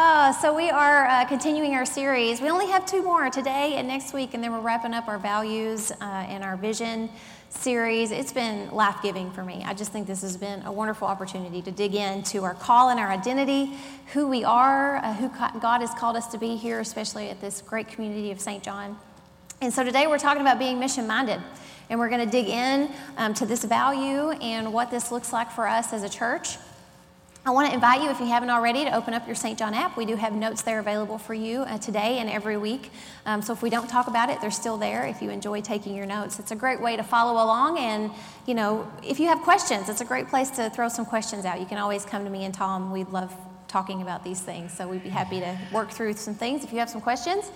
Uh, 0.00 0.30
so 0.30 0.54
we 0.54 0.70
are 0.70 1.06
uh, 1.08 1.24
continuing 1.24 1.74
our 1.74 1.84
series. 1.84 2.40
We 2.40 2.48
only 2.50 2.68
have 2.68 2.86
two 2.86 3.02
more 3.02 3.28
today 3.30 3.74
and 3.74 3.88
next 3.88 4.12
week, 4.12 4.32
and 4.32 4.40
then 4.40 4.52
we're 4.52 4.60
wrapping 4.60 4.94
up 4.94 5.08
our 5.08 5.18
values 5.18 5.90
uh, 5.90 6.04
and 6.04 6.44
our 6.44 6.56
vision 6.56 7.10
series. 7.48 8.12
It's 8.12 8.32
been 8.32 8.70
life 8.70 8.94
giving 9.02 9.32
for 9.32 9.42
me. 9.42 9.64
I 9.66 9.74
just 9.74 9.90
think 9.90 10.06
this 10.06 10.22
has 10.22 10.36
been 10.36 10.62
a 10.62 10.70
wonderful 10.70 11.08
opportunity 11.08 11.62
to 11.62 11.72
dig 11.72 11.96
into 11.96 12.44
our 12.44 12.54
call 12.54 12.90
and 12.90 13.00
our 13.00 13.08
identity, 13.08 13.72
who 14.12 14.28
we 14.28 14.44
are, 14.44 14.98
uh, 14.98 15.14
who 15.14 15.30
God 15.58 15.80
has 15.80 15.90
called 15.94 16.14
us 16.14 16.28
to 16.28 16.38
be 16.38 16.54
here, 16.54 16.78
especially 16.78 17.28
at 17.30 17.40
this 17.40 17.60
great 17.60 17.88
community 17.88 18.30
of 18.30 18.38
St. 18.38 18.62
John. 18.62 18.96
And 19.60 19.74
so 19.74 19.82
today 19.82 20.06
we're 20.06 20.18
talking 20.18 20.42
about 20.42 20.60
being 20.60 20.78
mission 20.78 21.08
minded. 21.08 21.40
And 21.90 21.98
we're 21.98 22.08
going 22.08 22.24
to 22.24 22.30
dig 22.30 22.46
in 22.46 22.92
um, 23.16 23.34
to 23.34 23.46
this 23.46 23.64
value 23.64 24.30
and 24.30 24.72
what 24.72 24.92
this 24.92 25.10
looks 25.10 25.32
like 25.32 25.50
for 25.50 25.66
us 25.66 25.92
as 25.92 26.04
a 26.04 26.08
church. 26.08 26.56
I 27.48 27.50
want 27.50 27.66
to 27.68 27.72
invite 27.72 28.02
you, 28.02 28.10
if 28.10 28.20
you 28.20 28.26
haven't 28.26 28.50
already, 28.50 28.84
to 28.84 28.94
open 28.94 29.14
up 29.14 29.26
your 29.26 29.34
St. 29.34 29.58
John 29.58 29.72
app. 29.72 29.96
We 29.96 30.04
do 30.04 30.16
have 30.16 30.34
notes 30.34 30.60
there 30.60 30.80
available 30.80 31.16
for 31.16 31.32
you 31.32 31.62
uh, 31.62 31.78
today 31.78 32.18
and 32.18 32.28
every 32.28 32.58
week. 32.58 32.90
Um, 33.24 33.40
so 33.40 33.54
if 33.54 33.62
we 33.62 33.70
don't 33.70 33.88
talk 33.88 34.06
about 34.06 34.28
it, 34.28 34.38
they're 34.42 34.50
still 34.50 34.76
there 34.76 35.06
if 35.06 35.22
you 35.22 35.30
enjoy 35.30 35.62
taking 35.62 35.96
your 35.96 36.04
notes. 36.04 36.38
It's 36.38 36.50
a 36.50 36.54
great 36.54 36.78
way 36.78 36.94
to 36.98 37.02
follow 37.02 37.42
along. 37.42 37.78
And, 37.78 38.10
you 38.44 38.52
know, 38.52 38.86
if 39.02 39.18
you 39.18 39.28
have 39.28 39.38
questions, 39.38 39.88
it's 39.88 40.02
a 40.02 40.04
great 40.04 40.28
place 40.28 40.50
to 40.50 40.68
throw 40.68 40.90
some 40.90 41.06
questions 41.06 41.46
out. 41.46 41.58
You 41.58 41.64
can 41.64 41.78
always 41.78 42.04
come 42.04 42.22
to 42.24 42.30
me 42.30 42.44
and 42.44 42.52
Tom. 42.52 42.92
We'd 42.92 43.08
love 43.08 43.34
talking 43.66 44.02
about 44.02 44.22
these 44.24 44.42
things. 44.42 44.76
So 44.76 44.86
we'd 44.86 45.02
be 45.02 45.08
happy 45.08 45.40
to 45.40 45.56
work 45.72 45.90
through 45.90 46.12
some 46.16 46.34
things 46.34 46.64
if 46.64 46.72
you 46.74 46.80
have 46.80 46.90
some 46.90 47.00
questions. 47.00 47.50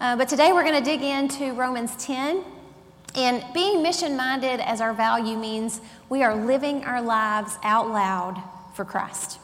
Uh, 0.00 0.14
but 0.14 0.28
today 0.28 0.52
we're 0.52 0.62
going 0.62 0.80
to 0.80 0.88
dig 0.88 1.02
into 1.02 1.52
Romans 1.54 1.96
10. 1.96 2.44
And 3.16 3.44
being 3.52 3.82
mission 3.82 4.16
minded 4.16 4.60
as 4.60 4.80
our 4.80 4.92
value 4.92 5.36
means 5.36 5.80
we 6.08 6.22
are 6.22 6.36
living 6.36 6.84
our 6.84 7.02
lives 7.02 7.58
out 7.64 7.90
loud 7.90 8.40
for 8.74 8.84
Christ. 8.84 9.38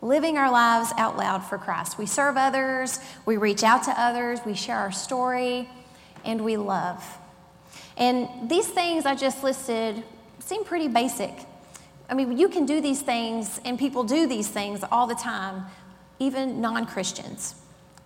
Living 0.00 0.38
our 0.38 0.50
lives 0.50 0.92
out 0.96 1.16
loud 1.16 1.44
for 1.44 1.58
Christ. 1.58 1.98
We 1.98 2.06
serve 2.06 2.36
others, 2.36 3.00
we 3.26 3.36
reach 3.36 3.62
out 3.62 3.84
to 3.84 4.00
others, 4.00 4.40
we 4.46 4.54
share 4.54 4.76
our 4.76 4.92
story, 4.92 5.68
and 6.24 6.44
we 6.44 6.56
love. 6.56 7.04
And 7.96 8.48
these 8.48 8.66
things 8.66 9.06
I 9.06 9.14
just 9.14 9.42
listed 9.42 10.04
seem 10.38 10.64
pretty 10.64 10.88
basic. 10.88 11.32
I 12.08 12.14
mean, 12.14 12.38
you 12.38 12.48
can 12.48 12.64
do 12.64 12.80
these 12.80 13.02
things, 13.02 13.60
and 13.64 13.78
people 13.78 14.04
do 14.04 14.26
these 14.26 14.48
things 14.48 14.84
all 14.90 15.06
the 15.06 15.14
time, 15.14 15.66
even 16.18 16.60
non 16.60 16.86
Christians. 16.86 17.56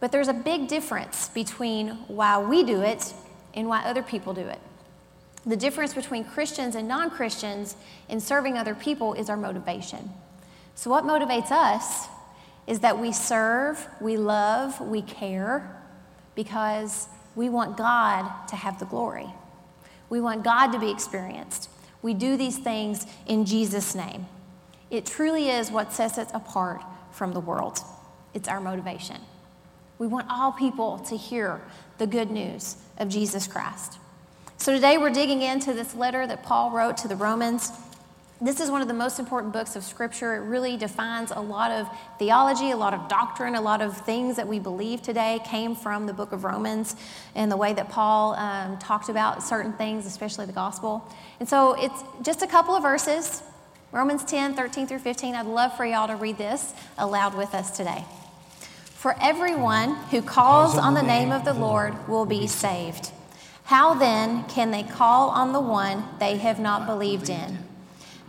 But 0.01 0.11
there's 0.11 0.29
a 0.29 0.35
big 0.35 0.67
difference 0.67 1.29
between 1.29 1.91
why 2.09 2.39
we 2.39 2.65
do 2.65 2.81
it 2.81 3.15
and 3.55 3.69
why 3.69 3.85
other 3.85 4.03
people 4.03 4.35
do 4.35 4.47
it. 4.47 4.59
The 5.47 5.57
difference 5.57 5.95
between 5.95 6.25
Christians 6.25 6.75
and 6.75 6.89
non 6.89 7.11
Christians 7.11 7.77
in 8.09 8.19
serving 8.19 8.59
other 8.59 8.75
people 8.75 9.15
is 9.15 9.29
our 9.29 9.37
motivation. 9.37 10.11
So, 10.75 10.91
what 10.91 11.05
motivates 11.05 11.51
us 11.51 12.09
is 12.67 12.81
that 12.81 12.99
we 12.99 13.13
serve, 13.13 13.87
we 14.01 14.17
love, 14.17 14.81
we 14.81 15.03
care 15.03 15.83
because 16.35 17.09
we 17.35 17.49
want 17.49 17.77
God 17.77 18.47
to 18.49 18.57
have 18.57 18.79
the 18.79 18.85
glory. 18.85 19.27
We 20.09 20.21
want 20.21 20.45
God 20.45 20.73
to 20.73 20.79
be 20.79 20.91
experienced. 20.91 21.69
We 22.03 22.15
do 22.15 22.37
these 22.37 22.59
things 22.59 23.07
in 23.27 23.45
Jesus' 23.45 23.95
name. 23.95 24.27
It 24.91 25.07
truly 25.07 25.49
is 25.49 25.71
what 25.71 25.93
sets 25.93 26.19
us 26.19 26.31
apart 26.35 26.83
from 27.13 27.33
the 27.33 27.41
world. 27.41 27.81
It's 28.35 28.49
our 28.49 28.61
motivation. 28.61 29.17
We 29.99 30.07
want 30.07 30.27
all 30.29 30.53
people 30.53 30.99
to 30.99 31.17
hear 31.17 31.63
the 31.99 32.07
good 32.07 32.31
news 32.31 32.77
of 32.99 33.09
Jesus 33.09 33.47
Christ. 33.47 33.99
So 34.59 34.73
today 34.73 34.99
we're 34.99 35.11
digging 35.11 35.43
into 35.43 35.73
this 35.73 35.95
letter 35.95 36.27
that 36.27 36.43
Paul 36.43 36.71
wrote 36.71 36.97
to 36.99 37.09
the 37.09 37.17
Romans. 37.17 37.71
This 38.43 38.59
is 38.59 38.73
one 38.73 38.83
of 38.83 38.89
the 38.89 38.95
most 38.95 39.21
important 39.21 39.53
books 39.53 39.77
of 39.77 39.85
Scripture. 39.85 40.35
It 40.35 40.41
really 40.41 40.77
defines 40.77 41.31
a 41.31 41.39
lot 41.39 41.71
of 41.71 41.89
theology, 42.19 42.73
a 42.73 42.77
lot 42.77 42.93
of 42.93 43.07
doctrine, 43.07 43.55
a 43.55 43.61
lot 43.61 43.81
of 43.81 43.97
things 43.99 44.35
that 44.35 44.49
we 44.49 44.59
believe 44.59 45.01
today 45.01 45.39
came 45.45 45.77
from 45.77 46.07
the 46.07 46.13
book 46.13 46.33
of 46.33 46.43
Romans 46.43 46.97
and 47.37 47.53
the 47.53 47.57
way 47.57 47.73
that 47.73 47.89
Paul 47.89 48.35
um, 48.35 48.79
talked 48.79 49.09
about 49.09 49.45
certain 49.45 49.73
things, 49.75 50.07
especially 50.07 50.47
the 50.47 50.53
gospel. 50.53 51.09
And 51.39 51.49
so 51.49 51.75
it's 51.75 52.03
just 52.23 52.43
a 52.43 52.49
couple 52.49 52.75
of 52.75 52.83
verses 52.83 53.45
Romans 53.93 54.25
10, 54.25 54.55
13 54.55 54.89
through 54.89 54.99
15. 54.99 55.37
I'd 55.37 55.47
love 55.47 55.77
for 55.77 55.87
y'all 55.87 56.09
to 56.09 56.17
read 56.17 56.37
this 56.37 56.75
aloud 56.99 57.37
with 57.37 57.55
us 57.55 57.77
today. 57.77 58.05
For 58.87 59.15
everyone 59.23 59.95
who 60.11 60.21
calls 60.21 60.77
on 60.77 60.95
the 60.95 61.03
name 61.03 61.31
of 61.31 61.45
the 61.45 61.55
Lord 61.55 62.09
will 62.09 62.27
be 62.27 62.49
saved. 62.49 63.13
How 63.67 63.95
then 63.95 64.43
can 64.49 64.73
they 64.73 64.83
call 64.83 65.29
on 65.29 65.53
the 65.53 65.61
one 65.61 66.03
they 66.19 66.39
have 66.39 66.59
not 66.59 66.87
believed 66.87 67.29
in? 67.29 67.59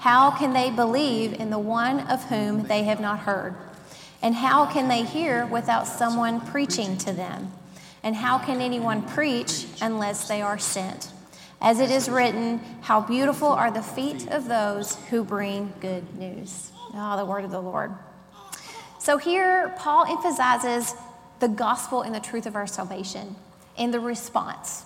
How 0.03 0.31
can 0.31 0.51
they 0.51 0.69
believe 0.69 1.31
in 1.31 1.49
the 1.49 1.57
one 1.57 2.01
of 2.09 2.25
whom 2.25 2.63
they 2.63 2.83
have 2.83 2.99
not 2.99 3.19
heard? 3.19 3.55
And 4.21 4.35
how 4.35 4.65
can 4.65 4.89
they 4.89 5.03
hear 5.03 5.45
without 5.45 5.87
someone 5.87 6.41
preaching 6.41 6.97
to 6.97 7.13
them? 7.13 7.53
And 8.03 8.13
how 8.13 8.37
can 8.37 8.59
anyone 8.59 9.03
preach 9.03 9.65
unless 9.81 10.27
they 10.27 10.41
are 10.41 10.59
sent? 10.59 11.09
As 11.61 11.79
it 11.79 11.89
is 11.89 12.09
written, 12.09 12.59
How 12.81 12.99
beautiful 12.99 13.47
are 13.47 13.71
the 13.71 13.81
feet 13.81 14.27
of 14.27 14.49
those 14.49 14.97
who 15.05 15.23
bring 15.23 15.71
good 15.79 16.19
news. 16.19 16.73
Ah, 16.93 17.13
oh, 17.13 17.17
the 17.17 17.25
word 17.25 17.45
of 17.45 17.51
the 17.51 17.61
Lord. 17.61 17.93
So 18.99 19.17
here, 19.17 19.73
Paul 19.77 20.03
emphasizes 20.03 20.95
the 21.39 21.47
gospel 21.47 22.01
and 22.01 22.13
the 22.13 22.19
truth 22.19 22.45
of 22.45 22.57
our 22.57 22.67
salvation 22.67 23.37
and 23.77 23.93
the 23.93 24.01
response. 24.01 24.83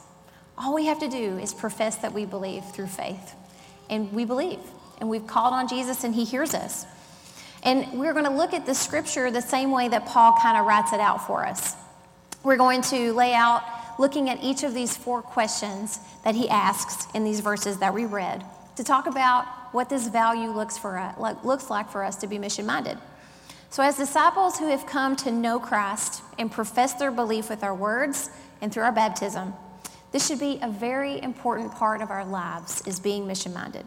All 0.59 0.75
we 0.75 0.85
have 0.85 0.99
to 0.99 1.09
do 1.09 1.39
is 1.39 1.55
profess 1.55 1.95
that 1.95 2.13
we 2.13 2.25
believe 2.25 2.63
through 2.65 2.85
faith. 2.85 3.33
And 3.89 4.11
we 4.11 4.23
believe 4.23 4.59
and 4.99 5.09
we've 5.09 5.27
called 5.27 5.53
on 5.53 5.67
Jesus 5.67 6.03
and 6.03 6.13
he 6.15 6.23
hears 6.23 6.53
us. 6.53 6.85
And 7.63 7.99
we're 7.99 8.13
going 8.13 8.25
to 8.25 8.31
look 8.31 8.53
at 8.53 8.65
the 8.65 8.75
scripture 8.75 9.31
the 9.31 9.41
same 9.41 9.71
way 9.71 9.87
that 9.89 10.05
Paul 10.05 10.35
kind 10.41 10.57
of 10.57 10.65
writes 10.65 10.93
it 10.93 10.99
out 10.99 11.25
for 11.25 11.45
us. 11.45 11.75
We're 12.43 12.57
going 12.57 12.81
to 12.83 13.13
lay 13.13 13.33
out 13.33 13.63
looking 13.99 14.29
at 14.29 14.43
each 14.43 14.63
of 14.63 14.73
these 14.73 14.95
four 14.95 15.21
questions 15.21 15.99
that 16.23 16.35
he 16.35 16.47
asks 16.49 17.07
in 17.13 17.23
these 17.23 17.39
verses 17.39 17.79
that 17.79 17.93
we 17.93 18.05
read 18.05 18.45
to 18.75 18.83
talk 18.83 19.07
about 19.07 19.45
what 19.73 19.89
this 19.89 20.07
value 20.07 20.49
looks, 20.49 20.77
for 20.77 21.13
looks 21.43 21.69
like 21.69 21.89
for 21.89 22.03
us 22.03 22.15
to 22.17 22.27
be 22.27 22.37
mission 22.37 22.65
minded. 22.65 22.97
So, 23.69 23.83
as 23.83 23.97
disciples 23.97 24.57
who 24.57 24.69
have 24.69 24.85
come 24.85 25.15
to 25.17 25.31
know 25.31 25.59
Christ 25.59 26.21
and 26.39 26.51
profess 26.51 26.93
their 26.93 27.11
belief 27.11 27.49
with 27.49 27.63
our 27.63 27.75
words 27.75 28.29
and 28.61 28.71
through 28.71 28.83
our 28.83 28.91
baptism, 28.91 29.53
this 30.11 30.25
should 30.27 30.39
be 30.39 30.59
a 30.61 30.69
very 30.69 31.21
important 31.21 31.73
part 31.73 32.01
of 32.01 32.09
our 32.09 32.25
lives 32.25 32.81
is 32.87 32.99
being 32.99 33.27
mission 33.27 33.53
minded. 33.53 33.85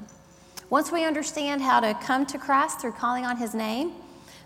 Once 0.71 0.93
we 0.93 1.05
understand 1.05 1.61
how 1.61 1.81
to 1.81 1.93
come 1.95 2.25
to 2.25 2.39
Christ 2.39 2.81
through 2.81 2.93
calling 2.93 3.27
on 3.27 3.37
His 3.37 3.55
name, 3.55 3.91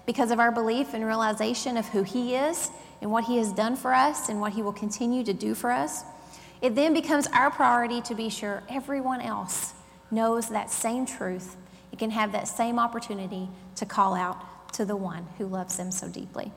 because 0.06 0.30
of 0.30 0.40
our 0.40 0.50
belief 0.50 0.94
and 0.94 1.04
realization 1.04 1.76
of 1.76 1.86
who 1.88 2.02
He 2.02 2.34
is 2.34 2.70
and 3.02 3.12
what 3.12 3.24
He 3.24 3.36
has 3.36 3.52
done 3.52 3.76
for 3.76 3.92
us 3.92 4.30
and 4.30 4.40
what 4.40 4.54
He 4.54 4.62
will 4.62 4.72
continue 4.72 5.22
to 5.22 5.34
do 5.34 5.54
for 5.54 5.70
us, 5.70 6.02
it 6.62 6.74
then 6.74 6.94
becomes 6.94 7.26
our 7.28 7.50
priority 7.50 8.00
to 8.00 8.14
be 8.14 8.30
sure 8.30 8.62
everyone 8.70 9.20
else 9.20 9.74
knows 10.10 10.48
that 10.48 10.70
same 10.70 11.04
truth 11.04 11.56
and 11.90 11.98
can 11.98 12.10
have 12.10 12.32
that 12.32 12.48
same 12.48 12.78
opportunity 12.78 13.50
to 13.76 13.84
call 13.84 14.14
out 14.14 14.72
to 14.72 14.86
the 14.86 14.96
one 14.96 15.26
who 15.36 15.46
loves 15.46 15.76
them 15.76 15.90
so 15.90 16.08
deeply. 16.08 16.50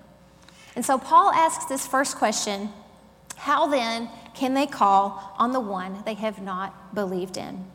And 0.78 0.85
so 0.85 0.97
Paul 0.97 1.31
asks 1.31 1.66
this 1.66 1.85
first 1.85 2.16
question 2.16 2.69
How 3.35 3.67
then 3.67 4.09
can 4.34 4.53
they 4.53 4.66
call 4.66 5.35
on 5.38 5.51
the 5.51 5.59
one 5.59 6.03
they 6.05 6.13
have 6.13 6.41
not 6.41 6.95
believed 6.95 7.35
in? 7.35 7.66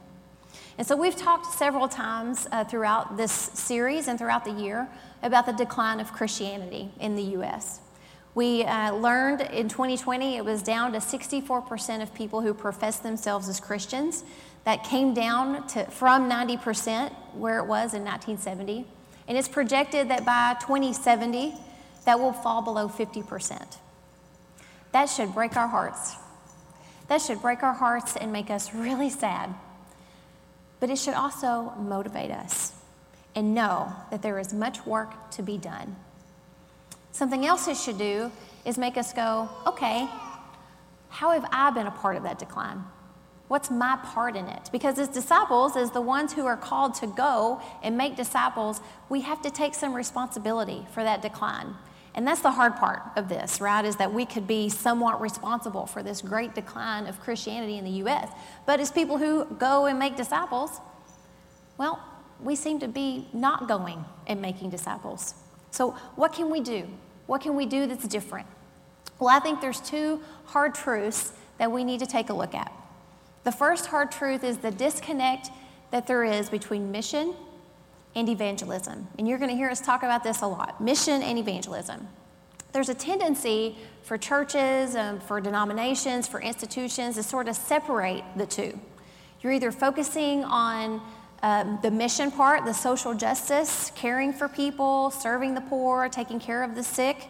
And 0.78 0.86
so 0.86 0.96
we've 0.96 1.16
talked 1.16 1.52
several 1.54 1.88
times 1.88 2.46
uh, 2.50 2.64
throughout 2.64 3.16
this 3.16 3.32
series 3.32 4.08
and 4.08 4.18
throughout 4.18 4.44
the 4.44 4.52
year 4.52 4.88
about 5.22 5.46
the 5.46 5.52
decline 5.52 6.00
of 6.00 6.12
Christianity 6.12 6.90
in 6.98 7.14
the 7.14 7.22
U.S. 7.22 7.80
We 8.34 8.64
uh, 8.64 8.94
learned 8.94 9.42
in 9.42 9.68
2020 9.68 10.36
it 10.36 10.44
was 10.44 10.62
down 10.62 10.92
to 10.92 10.98
64% 10.98 12.02
of 12.02 12.14
people 12.14 12.40
who 12.40 12.54
profess 12.54 12.98
themselves 12.98 13.48
as 13.48 13.60
Christians. 13.60 14.24
That 14.64 14.84
came 14.84 15.12
down 15.12 15.66
to, 15.68 15.84
from 15.86 16.30
90% 16.30 17.12
where 17.34 17.58
it 17.58 17.66
was 17.66 17.94
in 17.94 18.04
1970. 18.04 18.86
And 19.26 19.36
it's 19.36 19.48
projected 19.48 20.08
that 20.08 20.24
by 20.24 20.56
2070, 20.60 21.54
that 22.04 22.18
will 22.18 22.32
fall 22.32 22.62
below 22.62 22.88
50%. 22.88 23.76
That 24.92 25.06
should 25.06 25.34
break 25.34 25.56
our 25.56 25.66
hearts. 25.66 26.14
That 27.08 27.20
should 27.20 27.42
break 27.42 27.62
our 27.62 27.72
hearts 27.72 28.16
and 28.16 28.32
make 28.32 28.50
us 28.50 28.72
really 28.72 29.10
sad 29.10 29.52
but 30.82 30.90
it 30.90 30.98
should 30.98 31.14
also 31.14 31.72
motivate 31.78 32.32
us 32.32 32.72
and 33.36 33.54
know 33.54 33.92
that 34.10 34.20
there 34.20 34.40
is 34.40 34.52
much 34.52 34.84
work 34.84 35.30
to 35.30 35.40
be 35.40 35.56
done. 35.56 35.94
Something 37.12 37.46
else 37.46 37.68
it 37.68 37.76
should 37.76 37.98
do 37.98 38.32
is 38.64 38.76
make 38.78 38.96
us 38.96 39.12
go, 39.12 39.48
okay, 39.64 40.08
how 41.08 41.30
have 41.30 41.48
I 41.52 41.70
been 41.70 41.86
a 41.86 41.92
part 41.92 42.16
of 42.16 42.24
that 42.24 42.40
decline? 42.40 42.82
What's 43.46 43.70
my 43.70 43.96
part 44.02 44.34
in 44.34 44.46
it? 44.46 44.70
Because 44.72 44.98
as 44.98 45.06
disciples, 45.06 45.76
as 45.76 45.92
the 45.92 46.00
ones 46.00 46.32
who 46.32 46.46
are 46.46 46.56
called 46.56 46.96
to 46.96 47.06
go 47.06 47.62
and 47.84 47.96
make 47.96 48.16
disciples, 48.16 48.80
we 49.08 49.20
have 49.20 49.40
to 49.42 49.52
take 49.52 49.76
some 49.76 49.94
responsibility 49.94 50.84
for 50.92 51.04
that 51.04 51.22
decline. 51.22 51.76
And 52.14 52.26
that's 52.26 52.42
the 52.42 52.50
hard 52.50 52.76
part 52.76 53.02
of 53.16 53.28
this, 53.28 53.60
right? 53.60 53.84
Is 53.84 53.96
that 53.96 54.12
we 54.12 54.26
could 54.26 54.46
be 54.46 54.68
somewhat 54.68 55.20
responsible 55.20 55.86
for 55.86 56.02
this 56.02 56.20
great 56.20 56.54
decline 56.54 57.06
of 57.06 57.18
Christianity 57.20 57.78
in 57.78 57.84
the 57.84 57.90
U.S. 57.90 58.30
But 58.66 58.80
as 58.80 58.90
people 58.90 59.16
who 59.16 59.46
go 59.46 59.86
and 59.86 59.98
make 59.98 60.16
disciples, 60.16 60.80
well, 61.78 62.02
we 62.40 62.54
seem 62.54 62.78
to 62.80 62.88
be 62.88 63.28
not 63.32 63.66
going 63.66 64.04
and 64.26 64.42
making 64.42 64.70
disciples. 64.70 65.34
So, 65.70 65.92
what 66.16 66.34
can 66.34 66.50
we 66.50 66.60
do? 66.60 66.86
What 67.26 67.40
can 67.40 67.56
we 67.56 67.64
do 67.64 67.86
that's 67.86 68.06
different? 68.06 68.46
Well, 69.18 69.34
I 69.34 69.38
think 69.38 69.60
there's 69.60 69.80
two 69.80 70.20
hard 70.46 70.74
truths 70.74 71.32
that 71.58 71.70
we 71.70 71.82
need 71.82 72.00
to 72.00 72.06
take 72.06 72.28
a 72.28 72.34
look 72.34 72.54
at. 72.54 72.72
The 73.44 73.52
first 73.52 73.86
hard 73.86 74.12
truth 74.12 74.44
is 74.44 74.58
the 74.58 74.70
disconnect 74.70 75.50
that 75.92 76.06
there 76.06 76.24
is 76.24 76.50
between 76.50 76.90
mission 76.90 77.34
and 78.14 78.28
evangelism. 78.28 79.08
And 79.18 79.26
you're 79.26 79.38
going 79.38 79.50
to 79.50 79.56
hear 79.56 79.70
us 79.70 79.80
talk 79.80 80.02
about 80.02 80.22
this 80.22 80.42
a 80.42 80.46
lot 80.46 80.80
mission 80.80 81.22
and 81.22 81.38
evangelism. 81.38 82.08
There's 82.72 82.88
a 82.88 82.94
tendency 82.94 83.76
for 84.02 84.16
churches, 84.16 84.96
um, 84.96 85.20
for 85.20 85.40
denominations, 85.40 86.26
for 86.26 86.40
institutions 86.40 87.16
to 87.16 87.22
sort 87.22 87.48
of 87.48 87.56
separate 87.56 88.24
the 88.36 88.46
two. 88.46 88.78
You're 89.40 89.52
either 89.52 89.72
focusing 89.72 90.44
on 90.44 91.02
um, 91.42 91.78
the 91.82 91.90
mission 91.90 92.30
part, 92.30 92.64
the 92.64 92.72
social 92.72 93.14
justice, 93.14 93.92
caring 93.94 94.32
for 94.32 94.48
people, 94.48 95.10
serving 95.10 95.54
the 95.54 95.60
poor, 95.60 96.08
taking 96.08 96.38
care 96.38 96.62
of 96.62 96.74
the 96.74 96.82
sick, 96.82 97.28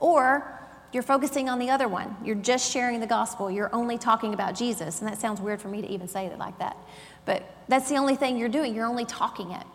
or 0.00 0.54
you're 0.92 1.02
focusing 1.02 1.48
on 1.48 1.58
the 1.58 1.70
other 1.70 1.86
one. 1.86 2.16
You're 2.24 2.34
just 2.34 2.72
sharing 2.72 3.00
the 3.00 3.06
gospel. 3.06 3.50
You're 3.50 3.74
only 3.74 3.98
talking 3.98 4.34
about 4.34 4.54
Jesus. 4.54 5.00
And 5.00 5.08
that 5.08 5.18
sounds 5.18 5.40
weird 5.40 5.60
for 5.60 5.68
me 5.68 5.82
to 5.82 5.88
even 5.88 6.08
say 6.08 6.26
it 6.26 6.38
like 6.38 6.58
that. 6.58 6.76
But 7.24 7.42
that's 7.68 7.88
the 7.88 7.96
only 7.96 8.16
thing 8.16 8.38
you're 8.38 8.48
doing. 8.48 8.74
You're 8.74 8.86
only 8.86 9.04
talking 9.04 9.50
it. 9.50 9.66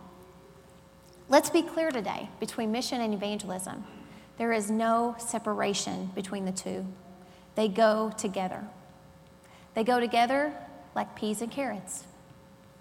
Let's 1.30 1.50
be 1.50 1.62
clear 1.62 1.92
today 1.92 2.30
between 2.40 2.72
mission 2.72 3.02
and 3.02 3.14
evangelism. 3.14 3.84
There 4.38 4.52
is 4.52 4.70
no 4.70 5.16
separation 5.20 6.12
between 6.16 6.46
the 6.46 6.52
two, 6.52 6.86
they 7.56 7.68
go 7.68 8.12
together. 8.18 8.64
They 9.74 9.84
go 9.84 10.00
together 10.00 10.54
like 10.96 11.16
peas 11.16 11.42
and 11.42 11.52
carrots. 11.52 12.04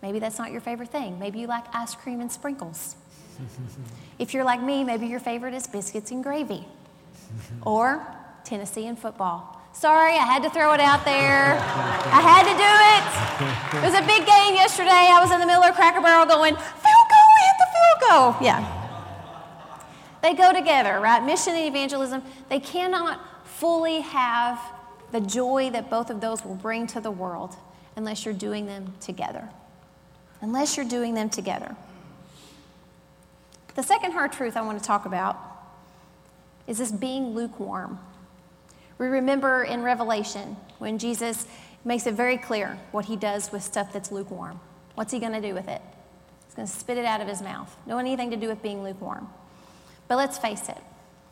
Maybe 0.03 0.19
that's 0.19 0.39
not 0.39 0.51
your 0.51 0.61
favorite 0.61 0.91
thing. 0.91 1.19
Maybe 1.19 1.39
you 1.39 1.47
like 1.47 1.65
ice 1.75 1.95
cream 1.95 2.21
and 2.21 2.31
sprinkles. 2.31 2.97
if 4.19 4.35
you're 4.35 4.45
like 4.45 4.63
me, 4.63 4.85
maybe 4.85 5.07
your 5.07 5.21
favorite 5.21 5.55
is 5.55 5.67
biscuits 5.67 6.11
and 6.11 6.23
gravy 6.23 6.67
or 7.65 8.05
Tennessee 8.45 8.87
and 8.87 8.99
football. 8.99 9.59
Sorry, 9.73 10.13
I 10.13 10.27
had 10.27 10.43
to 10.43 10.51
throw 10.51 10.75
it 10.75 10.81
out 10.81 11.05
there. 11.05 11.57
I 11.57 12.21
had 12.21 12.45
to 12.45 12.53
do 12.53 12.73
it. 12.93 13.83
It 13.83 13.89
was 13.89 13.95
a 13.97 14.05
big 14.05 14.27
game 14.27 14.55
yesterday. 14.55 15.09
I 15.09 15.19
was 15.23 15.31
in 15.33 15.41
the 15.41 15.47
middle 15.47 15.63
of 15.63 15.75
Cracker 15.75 16.03
Barrel 16.03 16.27
going, 16.27 16.55
field 16.57 16.61
goal, 16.61 16.83
we 16.85 16.92
goal. 18.13 18.37
Yeah. 18.41 18.79
They 20.23 20.35
go 20.35 20.53
together, 20.53 21.01
right? 21.01 21.25
Mission 21.25 21.55
and 21.55 21.67
evangelism, 21.67 22.23
they 22.49 22.61
cannot 22.61 23.21
fully 23.47 24.01
have 24.01 24.61
the 25.11 25.21
joy 25.21 25.71
that 25.71 25.91
both 25.91 26.11
of 26.11 26.21
those 26.21 26.45
will 26.45 26.55
bring 26.55 26.87
to 26.89 27.01
the 27.01 27.11
world 27.11 27.57
unless 27.97 28.25
you're 28.25 28.35
doing 28.35 28.67
them 28.67 28.95
together. 29.01 29.49
Unless 30.41 30.77
you're 30.77 30.89
doing 30.89 31.15
them 31.15 31.29
together. 31.29 31.77
The 33.75 33.83
second 33.83 34.13
hard 34.13 34.33
truth 34.33 34.57
I 34.57 34.63
want 34.63 34.79
to 34.79 34.85
talk 34.85 35.07
about 35.07 35.37
is 36.67 36.79
this 36.79 36.93
being 36.93 37.35
lukewarm. 37.35 37.99
We 38.99 39.07
remember 39.07 39.65
in 39.65 39.83
Revelation 39.83 40.57
when 40.79 40.99
Jesus 40.99 41.47
makes 41.85 42.07
it 42.07 42.15
very 42.15 42.37
clear 42.37 42.79
what 42.93 43.07
he 43.07 43.17
does 43.17 43.51
with 43.51 43.63
stuff 43.63 43.93
that's 43.93 44.13
lukewarm. 44.13 44.61
What's 44.95 45.13
he 45.13 45.19
going 45.19 45.33
to 45.33 45.41
do 45.41 45.55
with 45.55 45.69
it? 45.69 45.83
He's 46.53 46.57
going 46.57 46.69
to 46.69 46.75
spit 46.75 46.99
it 46.99 47.07
out 47.07 47.23
of 47.23 47.29
his 47.29 47.41
mouth. 47.41 47.75
No 47.87 47.97
anything 47.97 48.31
to 48.31 48.37
do 48.37 48.47
with 48.47 48.63
being 48.63 48.85
lukewarm. 48.85 49.27
But 50.07 50.17
let's 50.17 50.37
face 50.37 50.69
it, 50.69 50.77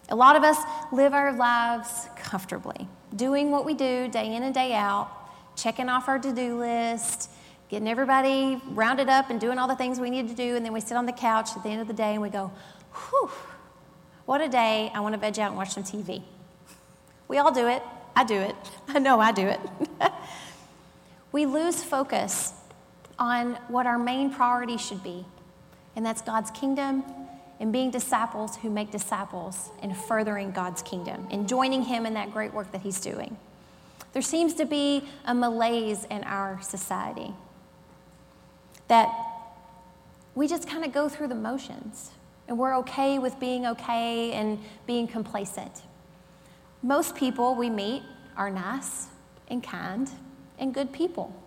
a 0.08 0.16
lot 0.16 0.34
of 0.34 0.42
us 0.42 0.56
live 0.92 1.12
our 1.12 1.34
lives 1.34 2.08
comfortably, 2.16 2.88
doing 3.14 3.50
what 3.50 3.66
we 3.66 3.74
do 3.74 4.08
day 4.08 4.34
in 4.34 4.44
and 4.44 4.54
day 4.54 4.72
out, 4.72 5.10
checking 5.56 5.90
off 5.90 6.08
our 6.08 6.18
to 6.18 6.32
do 6.32 6.58
list, 6.58 7.28
getting 7.68 7.86
everybody 7.86 8.62
rounded 8.68 9.10
up 9.10 9.28
and 9.28 9.38
doing 9.38 9.58
all 9.58 9.68
the 9.68 9.76
things 9.76 10.00
we 10.00 10.08
need 10.08 10.26
to 10.30 10.34
do, 10.34 10.56
and 10.56 10.64
then 10.64 10.72
we 10.72 10.80
sit 10.80 10.96
on 10.96 11.04
the 11.04 11.12
couch 11.12 11.50
at 11.54 11.62
the 11.62 11.68
end 11.68 11.82
of 11.82 11.86
the 11.86 11.92
day 11.92 12.14
and 12.14 12.22
we 12.22 12.30
go, 12.30 12.50
whew, 12.94 13.30
what 14.24 14.40
a 14.40 14.48
day. 14.48 14.90
I 14.94 15.00
want 15.00 15.12
to 15.12 15.20
veg 15.20 15.38
out 15.38 15.48
and 15.48 15.56
watch 15.58 15.74
some 15.74 15.84
TV. 15.84 16.22
We 17.28 17.36
all 17.36 17.52
do 17.52 17.68
it. 17.68 17.82
I 18.16 18.24
do 18.24 18.36
it. 18.36 18.56
I 18.88 18.98
know 18.98 19.20
I 19.20 19.32
do 19.32 19.46
it. 19.46 19.60
we 21.30 21.44
lose 21.44 21.84
focus 21.84 22.54
on 23.20 23.54
what 23.68 23.86
our 23.86 23.98
main 23.98 24.32
priority 24.32 24.78
should 24.78 25.02
be, 25.04 25.24
and 25.94 26.04
that's 26.04 26.22
God's 26.22 26.50
kingdom 26.50 27.04
and 27.60 27.72
being 27.72 27.90
disciples 27.90 28.56
who 28.56 28.70
make 28.70 28.90
disciples 28.90 29.68
and 29.82 29.94
furthering 29.94 30.50
God's 30.50 30.80
kingdom 30.80 31.28
and 31.30 31.46
joining 31.46 31.82
Him 31.82 32.06
in 32.06 32.14
that 32.14 32.32
great 32.32 32.54
work 32.54 32.72
that 32.72 32.80
He's 32.80 33.00
doing. 33.00 33.36
There 34.14 34.22
seems 34.22 34.54
to 34.54 34.64
be 34.64 35.04
a 35.26 35.34
malaise 35.34 36.06
in 36.10 36.24
our 36.24 36.60
society 36.62 37.32
that 38.88 39.08
we 40.34 40.48
just 40.48 40.66
kind 40.68 40.84
of 40.84 40.92
go 40.92 41.08
through 41.08 41.28
the 41.28 41.34
motions 41.34 42.10
and 42.48 42.58
we're 42.58 42.76
okay 42.78 43.18
with 43.18 43.38
being 43.38 43.66
okay 43.66 44.32
and 44.32 44.58
being 44.86 45.06
complacent. 45.06 45.82
Most 46.82 47.14
people 47.14 47.54
we 47.54 47.70
meet 47.70 48.02
are 48.36 48.50
nice 48.50 49.06
and 49.48 49.62
kind 49.62 50.10
and 50.58 50.74
good 50.74 50.92
people. 50.92 51.39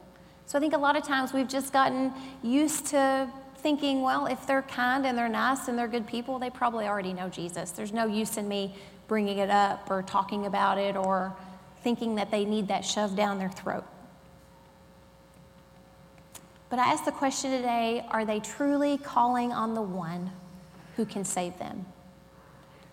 So 0.46 0.58
I 0.58 0.62
think 0.62 0.74
a 0.74 0.78
lot 0.78 0.96
of 0.96 1.04
times 1.04 1.34
we've 1.34 1.48
just 1.48 1.74
gotten 1.74 2.14
used 2.42 2.88
to 2.88 3.30
thinking, 3.58 4.02
well, 4.02 4.26
if 4.26 4.46
they're 4.46 4.62
kind 4.64 5.06
and 5.06 5.18
they're 5.18 5.30
nice 5.30 5.68
and 5.68 5.78
they're 5.78 5.88
good 5.88 6.06
people, 6.06 6.38
they 6.38 6.50
probably 6.50 6.86
already 6.86 7.14
know 7.14 7.30
Jesus. 7.30 7.72
There's 7.72 7.94
no 7.94 8.06
use 8.06 8.38
in 8.38 8.48
me 8.48 8.76
bringing 9.08 9.38
it 9.38 9.50
up 9.50 9.90
or 9.90 10.04
talking 10.04 10.46
about 10.46 10.78
it 10.78 10.98
or 10.98 11.34
thinking 11.82 12.16
that 12.16 12.30
they 12.30 12.46
need 12.46 12.68
that 12.68 12.84
shoved 12.84 13.16
down 13.16 13.40
their 13.40 13.50
throat. 13.50 13.86
But 16.70 16.80
I 16.80 16.92
ask 16.92 17.06
the 17.06 17.12
question 17.12 17.52
today 17.52 18.06
are 18.10 18.26
they 18.26 18.40
truly 18.40 18.98
calling 18.98 19.54
on 19.54 19.76
the 19.76 19.82
one 19.82 20.32
who 20.96 21.06
can 21.06 21.24
save 21.24 21.58
them? 21.60 21.86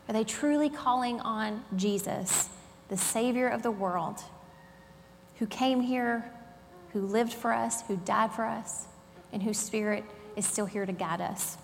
Are 0.08 0.12
they 0.12 0.24
truly 0.24 0.68
calling 0.68 1.20
on 1.20 1.64
Jesus, 1.76 2.48
the 2.88 2.96
Savior 2.96 3.48
of 3.48 3.62
the 3.62 3.70
world, 3.70 4.22
who 5.38 5.46
came 5.46 5.80
here, 5.80 6.30
who 6.92 7.00
lived 7.00 7.32
for 7.32 7.52
us, 7.52 7.82
who 7.82 7.96
died 7.96 8.32
for 8.32 8.44
us, 8.44 8.86
and 9.32 9.42
whose 9.42 9.58
Spirit 9.58 10.04
is 10.36 10.46
still 10.46 10.66
here 10.66 10.86
to 10.86 10.92
guide 10.92 11.20
us. 11.20 11.56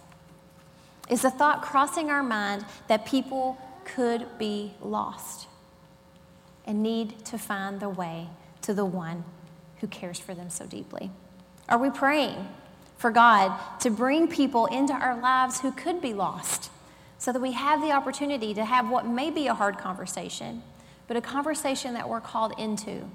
Is 1.09 1.23
the 1.23 1.31
thought 1.31 1.63
crossing 1.63 2.11
our 2.11 2.23
mind 2.23 2.65
that 2.89 3.07
people 3.07 3.59
could 3.85 4.27
be 4.39 4.75
lost 4.81 5.47
and 6.65 6.83
need 6.83 7.25
to 7.27 7.39
find 7.39 7.79
the 7.81 7.89
way 7.89 8.29
to 8.63 8.75
the 8.75 8.85
one 8.85 9.25
who 9.79 9.87
cares 9.87 10.19
for 10.19 10.35
them 10.35 10.51
so 10.51 10.67
deeply? 10.67 11.11
Are 11.69 11.79
we 11.79 11.91
praying 11.91 12.49
for 12.99 13.11
God 13.11 13.57
to 13.81 13.91
bring 13.91 14.29
people 14.29 14.67
into 14.67 14.93
our 14.93 15.21
lives 15.21 15.61
who 15.61 15.71
could 15.71 16.01
be 16.01 16.15
lost 16.15 16.71
so 17.19 17.33
that 17.33 17.41
we 17.41 17.53
have 17.53 17.81
the 17.81 17.93
opportunity 17.93 18.55
to 18.55 18.65
have 18.65 18.89
what 18.89 19.07
may 19.07 19.31
be 19.31 19.47
a 19.47 19.55
hard 19.55 19.79
conversation, 19.79 20.63
but 21.07 21.17
a 21.17 21.21
conversation 21.21 21.95
that 21.95 22.09
we're 22.09 22.21
called 22.21 22.53
into 22.59 23.09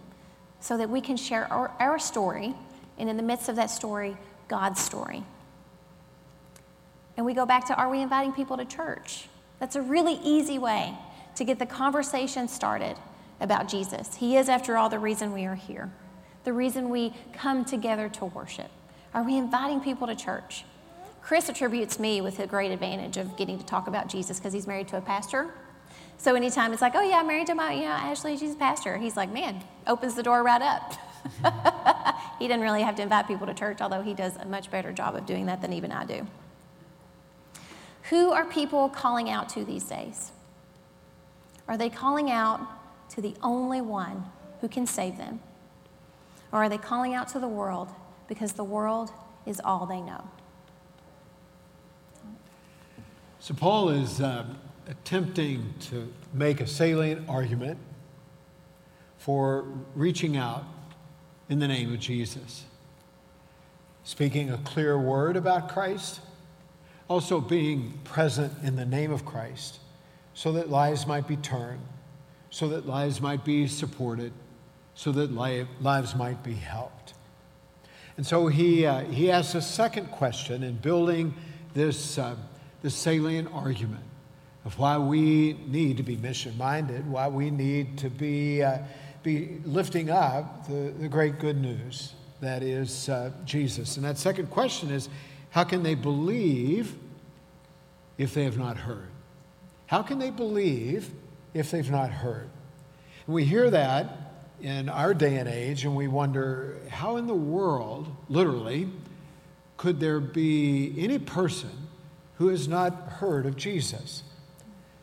so 0.62 0.78
that 0.78 0.90
we 0.90 1.02
can 1.02 1.18
share 1.18 1.52
our, 1.52 1.72
our 1.80 2.00
story 2.00 2.54
and 2.98 3.10
in 3.10 3.18
the 3.18 3.24
midst 3.24 3.50
of 3.50 3.58
that 3.58 3.70
story, 3.70 4.16
God's 4.48 4.80
story? 4.80 5.24
And 7.18 7.26
we 7.26 7.34
go 7.34 7.46
back 7.46 7.68
to 7.68 7.76
are 7.76 7.90
we 7.90 8.02
inviting 8.02 8.32
people 8.32 8.58
to 8.58 8.66
church? 8.66 9.28
That's 9.60 9.76
a 9.76 9.82
really 9.82 10.20
easy 10.24 10.58
way 10.58 10.94
to 11.36 11.44
get 11.44 11.60
the 11.60 11.66
conversation 11.66 12.48
started 12.48 12.96
about 13.40 13.68
Jesus. 13.68 14.16
He 14.16 14.38
is, 14.38 14.50
after 14.50 14.78
all, 14.78 14.90
the 14.90 15.00
reason 15.00 15.34
we 15.34 15.46
are 15.46 15.56
here, 15.56 15.92
the 16.44 16.54
reason 16.54 16.90
we 16.90 17.14
come 17.34 17.66
together 17.66 18.10
to 18.10 18.26
worship. 18.26 18.70
Are 19.14 19.24
we 19.24 19.38
inviting 19.38 19.82
people 19.82 20.08
to 20.08 20.16
church? 20.16 20.64
Chris 21.22 21.50
attributes 21.50 22.00
me 22.00 22.22
with 22.22 22.40
a 22.40 22.48
great 22.48 22.72
advantage 22.72 23.18
of 23.18 23.38
getting 23.38 23.60
to 23.60 23.66
talk 23.66 23.88
about 23.88 24.08
Jesus 24.08 24.40
because 24.40 24.54
he's 24.54 24.68
married 24.68 24.88
to 24.90 24.98
a 24.98 25.02
pastor. 25.02 25.54
So 26.22 26.36
anytime 26.36 26.72
it's 26.72 26.84
like, 26.84 26.94
oh 26.94 27.02
yeah, 27.02 27.18
I'm 27.18 27.26
married 27.26 27.48
to 27.48 27.56
my, 27.56 27.74
you 27.74 27.82
know, 27.82 27.88
Ashley, 27.88 28.38
she's 28.38 28.54
a 28.54 28.56
pastor. 28.56 28.96
He's 28.96 29.18
like, 29.18 29.34
man, 29.34 29.64
opens 29.88 30.14
the 30.14 30.22
door 30.22 30.44
right 30.44 30.62
up. 30.62 30.94
he 32.38 32.48
doesn't 32.48 32.62
really 32.62 32.84
have 32.84 32.96
to 32.98 33.02
invite 33.02 33.28
people 33.28 33.48
to 33.48 33.56
church, 33.56 33.82
although 33.82 34.04
he 34.04 34.14
does 34.14 34.36
a 34.36 34.46
much 34.46 34.70
better 34.70 34.92
job 34.92 35.16
of 35.16 35.26
doing 35.26 35.48
that 35.48 35.64
than 35.64 35.74
even 35.74 35.92
I 35.92 36.06
do. 36.06 36.28
Who 38.12 38.30
are 38.34 38.46
people 38.46 38.88
calling 38.88 39.32
out 39.32 39.50
to 39.50 39.66
these 39.66 39.84
days? 39.86 40.32
Are 41.68 41.76
they 41.76 41.90
calling 41.90 42.30
out 42.30 42.62
to 43.16 43.22
the 43.22 43.34
only 43.42 43.82
one 43.82 44.26
who 44.60 44.68
can 44.68 44.86
save 44.86 45.18
them? 45.18 45.40
Or 46.52 46.60
are 46.60 46.70
they 46.70 46.78
calling 46.78 47.16
out 47.16 47.30
to 47.30 47.40
the 47.40 47.48
world 47.48 47.90
because 48.28 48.54
the 48.54 48.64
world 48.64 49.10
is 49.48 49.60
all 49.64 49.88
they 49.88 50.02
know? 50.02 50.30
So, 53.40 53.56
Paul 53.56 53.90
is 53.90 54.22
uh, 54.22 54.46
attempting 54.88 55.74
to 55.80 56.12
make 56.34 56.62
a 56.62 56.68
salient 56.68 57.28
argument 57.30 57.78
for 59.18 59.66
reaching 59.96 60.38
out 60.38 60.66
in 61.50 61.60
the 61.60 61.68
name 61.68 61.94
of 61.94 62.00
Jesus, 62.00 62.66
speaking 64.04 64.50
a 64.50 64.58
clear 64.60 64.98
word 64.98 65.38
about 65.38 65.70
Christ 65.70 66.22
also 67.08 67.42
being 67.42 68.00
present 68.06 68.54
in 68.64 68.78
the 68.78 68.86
name 68.86 69.12
of 69.12 69.26
Christ 69.26 69.80
so 70.34 70.54
that 70.54 70.70
lives 70.70 71.06
might 71.06 71.28
be 71.28 71.36
turned, 71.36 71.82
so 72.50 72.70
that 72.70 72.88
lives 72.88 73.20
might 73.20 73.44
be 73.44 73.68
supported, 73.68 74.32
so 74.96 75.12
that 75.12 75.32
lives 75.32 76.16
might 76.16 76.42
be 76.42 76.54
helped. 76.54 77.14
And 78.16 78.26
so 78.26 78.48
he, 78.48 78.86
uh, 78.86 79.02
he 79.02 79.30
asks 79.30 79.56
a 79.56 79.62
second 79.62 80.08
question 80.12 80.64
in 80.64 80.76
building 80.78 81.34
this, 81.74 82.18
uh, 82.18 82.36
this 82.82 82.96
salient 82.96 83.50
argument 83.54 84.04
of 84.66 84.78
why 84.78 84.98
we 84.98 85.54
need 85.68 85.98
to 85.98 86.04
be 86.04 86.16
mission 86.18 86.58
minded, 86.58 87.10
why 87.10 87.28
we 87.28 87.50
need 87.50 87.98
to 88.00 88.10
be, 88.10 88.62
uh, 88.62 88.78
be 89.24 89.60
lifting 89.66 90.10
up 90.10 90.68
the, 90.68 90.94
the 91.00 91.08
great 91.08 91.40
good 91.40 91.60
news 91.60 92.14
that 92.42 92.64
is 92.64 93.10
uh, 93.10 93.32
Jesus. 93.46 93.98
And 93.98 94.06
that 94.06 94.18
second 94.18 94.50
question 94.50 94.90
is 94.92 95.10
how 95.52 95.64
can 95.64 95.84
they 95.84 95.96
believe 95.96 96.96
if 98.18 98.34
they 98.34 98.44
have 98.44 98.58
not 98.58 98.78
heard? 98.78 99.08
How 99.88 100.02
can 100.02 100.20
they 100.20 100.30
believe 100.30 101.12
if 101.54 101.72
they've 101.72 101.90
not 101.90 102.10
heard? 102.10 102.50
And 103.26 103.36
we 103.36 103.46
hear 103.46 103.70
that 103.70 104.18
in 104.62 104.90
our 104.90 105.14
day 105.14 105.38
and 105.38 105.50
age, 105.50 105.86
and 105.86 105.96
we 105.96 106.08
wonder 106.08 106.78
how 106.90 107.18
in 107.18 107.28
the 107.28 107.34
world, 107.34 108.16
literally, 108.30 108.90
could 109.78 110.00
there 110.00 110.20
be 110.20 110.94
any 110.98 111.18
person 111.18 111.72
who 112.38 112.50
has 112.50 112.68
not 112.68 112.94
heard 112.94 113.46
of 113.46 113.56
Jesus? 113.56 114.24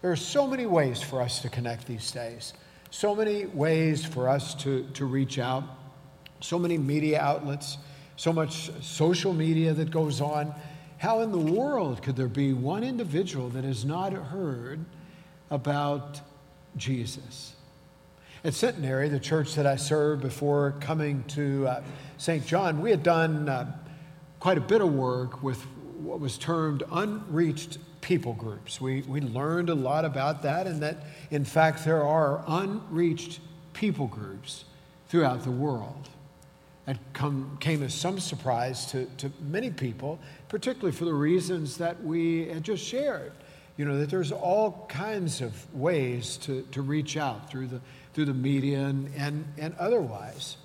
There 0.01 0.13
are 0.13 0.17
so 0.17 0.47
many 0.47 0.65
ways 0.65 1.03
for 1.03 1.21
us 1.21 1.41
to 1.43 1.49
connect 1.49 1.87
these 1.87 2.11
days, 2.13 2.53
so 2.91 3.17
many 3.17 3.47
ways 3.47 4.05
for 4.05 4.29
us 4.29 4.55
to, 4.63 4.85
to 4.95 5.05
reach 5.05 5.41
out, 5.41 5.65
so 6.41 6.57
many 6.57 6.79
media 6.79 7.21
outlets, 7.21 7.79
so 8.15 8.33
much 8.33 8.71
social 8.81 9.33
media 9.33 9.73
that 9.75 9.91
goes 9.91 10.21
on. 10.21 10.55
How 10.99 11.21
in 11.21 11.33
the 11.33 11.39
world 11.39 12.01
could 12.03 12.15
there 12.15 12.29
be 12.29 12.53
one 12.53 12.85
individual 12.85 13.49
that 13.51 13.65
has 13.65 13.85
not 13.85 14.13
heard 14.13 14.85
about 15.51 16.21
Jesus? 16.77 17.55
At 18.45 18.55
Centenary, 18.55 19.09
the 19.09 19.19
church 19.19 19.57
that 19.57 19.67
I 19.67 19.75
served 19.75 20.23
before 20.23 20.77
coming 20.79 21.25
to 21.29 21.67
uh, 21.67 21.83
St. 22.19 22.47
John, 22.47 22.81
we 22.81 22.91
had 22.91 23.03
done 23.03 23.49
uh, 23.49 23.77
quite 24.39 24.59
a 24.59 24.61
bit 24.61 24.81
of 24.81 24.95
work 24.95 25.43
with 25.43 25.61
what 25.99 26.21
was 26.21 26.39
termed 26.39 26.85
unreached 26.93 27.79
people 28.01 28.33
groups. 28.35 28.81
We, 28.81 29.03
we 29.03 29.21
learned 29.21 29.71
a 29.71 29.75
lot 29.75 30.05
about 30.05 30.43
that, 30.43 30.67
and 30.67 30.83
that 30.83 31.05
in 31.31 31.45
fact 31.45 31.85
there 31.85 32.03
are 32.03 32.45
unreached 32.47 33.41
people 33.73 34.07
groups 34.07 34.65
throughout 35.09 35.45
the 35.45 35.51
world. 35.51 36.09
It 36.87 36.97
come, 37.13 37.59
came 37.61 37.83
as 37.83 37.93
some 37.93 38.19
surprise 38.19 38.87
to, 38.93 39.05
to 39.19 39.31
many 39.41 39.71
people, 39.71 40.19
particularly 40.49 40.93
for 40.93 41.05
the 41.05 41.13
reasons 41.13 41.77
that 41.79 42.03
we 42.03 42.47
had 42.49 42.63
just 42.63 42.85
shared. 42.85 43.33
You 43.77 43.85
know, 43.85 43.99
that 43.99 44.11
there's 44.11 44.33
all 44.33 44.87
kinds 44.89 45.41
of 45.41 45.75
ways 45.75 46.37
to, 46.39 46.63
to 46.73 46.83
reach 46.83 47.17
out 47.17 47.51
through 47.51 47.69
the, 47.69 47.81
through 48.15 48.25
the 48.25 48.35
media 48.35 48.81
and, 48.81 49.13
and, 49.17 49.45
and 49.59 49.75
otherwise. 49.79 50.57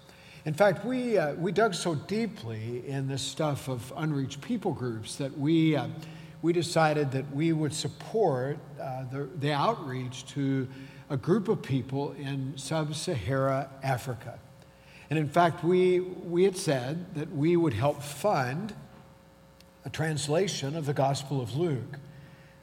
In 0.45 0.53
fact, 0.53 0.83
we, 0.85 1.17
uh, 1.17 1.33
we 1.35 1.51
dug 1.51 1.75
so 1.75 1.95
deeply 1.95 2.83
in 2.87 3.07
this 3.07 3.21
stuff 3.21 3.69
of 3.69 3.93
unreached 3.95 4.41
people 4.41 4.71
groups 4.73 5.17
that 5.17 5.37
we, 5.37 5.75
uh, 5.75 5.87
we 6.43 6.51
decided 6.51 7.11
that 7.13 7.33
we 7.33 7.53
would 7.53 7.73
support 7.73 8.59
uh, 8.79 9.05
the, 9.05 9.29
the 9.39 9.51
outreach 9.53 10.25
to 10.25 10.67
a 11.09 11.15
group 11.15 11.47
of 11.47 11.61
people 11.61 12.11
in 12.11 12.53
sub 12.57 12.93
Sahara 12.93 13.69
Africa. 13.81 14.37
And 15.09 15.17
in 15.17 15.29
fact, 15.29 15.63
we, 15.63 16.01
we 16.01 16.43
had 16.43 16.57
said 16.57 17.15
that 17.15 17.33
we 17.33 17.55
would 17.55 17.73
help 17.73 18.03
fund 18.03 18.75
a 19.85 19.89
translation 19.89 20.75
of 20.75 20.85
the 20.85 20.93
Gospel 20.93 21.41
of 21.41 21.55
Luke 21.55 21.97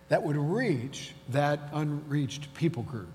that 0.09 0.23
would 0.23 0.37
reach 0.37 1.15
that 1.31 1.61
unreached 1.73 2.53
people 2.53 2.83
group. 2.83 3.09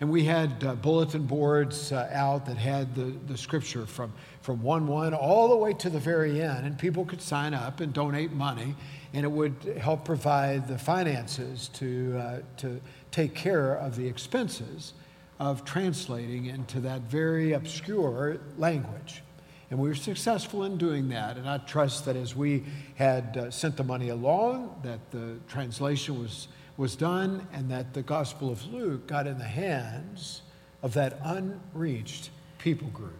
And 0.00 0.10
we 0.10 0.24
had 0.24 0.62
uh, 0.62 0.74
bulletin 0.76 1.24
boards 1.26 1.90
uh, 1.90 2.08
out 2.12 2.46
that 2.46 2.56
had 2.56 2.94
the, 2.94 3.12
the 3.26 3.36
scripture 3.36 3.84
from, 3.84 4.12
from 4.42 4.62
1 4.62 4.86
1 4.86 5.12
all 5.12 5.48
the 5.48 5.56
way 5.56 5.72
to 5.74 5.90
the 5.90 5.98
very 5.98 6.40
end. 6.40 6.66
And 6.66 6.78
people 6.78 7.04
could 7.04 7.20
sign 7.20 7.52
up 7.52 7.80
and 7.80 7.92
donate 7.92 8.32
money 8.32 8.76
and 9.12 9.24
it 9.24 9.30
would 9.30 9.54
help 9.80 10.04
provide 10.04 10.68
the 10.68 10.78
finances 10.78 11.68
to, 11.74 12.16
uh, 12.18 12.38
to 12.58 12.80
take 13.10 13.34
care 13.34 13.74
of 13.74 13.96
the 13.96 14.06
expenses 14.06 14.92
of 15.40 15.64
translating 15.64 16.46
into 16.46 16.80
that 16.80 17.02
very 17.02 17.52
obscure 17.52 18.38
language. 18.58 19.22
And 19.70 19.78
we 19.78 19.88
were 19.88 19.94
successful 19.94 20.64
in 20.64 20.78
doing 20.78 21.08
that. 21.10 21.36
And 21.36 21.48
I 21.48 21.58
trust 21.58 22.04
that 22.06 22.16
as 22.16 22.34
we 22.34 22.64
had 22.96 23.36
uh, 23.36 23.50
sent 23.50 23.76
the 23.76 23.84
money 23.84 24.08
along, 24.08 24.80
that 24.82 25.10
the 25.10 25.36
translation 25.46 26.20
was, 26.20 26.48
was 26.78 26.96
done 26.96 27.46
and 27.52 27.70
that 27.70 27.92
the 27.92 28.02
Gospel 28.02 28.50
of 28.50 28.64
Luke 28.72 29.06
got 29.06 29.26
in 29.26 29.36
the 29.36 29.44
hands 29.44 30.40
of 30.82 30.94
that 30.94 31.18
unreached 31.24 32.30
people 32.58 32.88
group. 32.88 33.18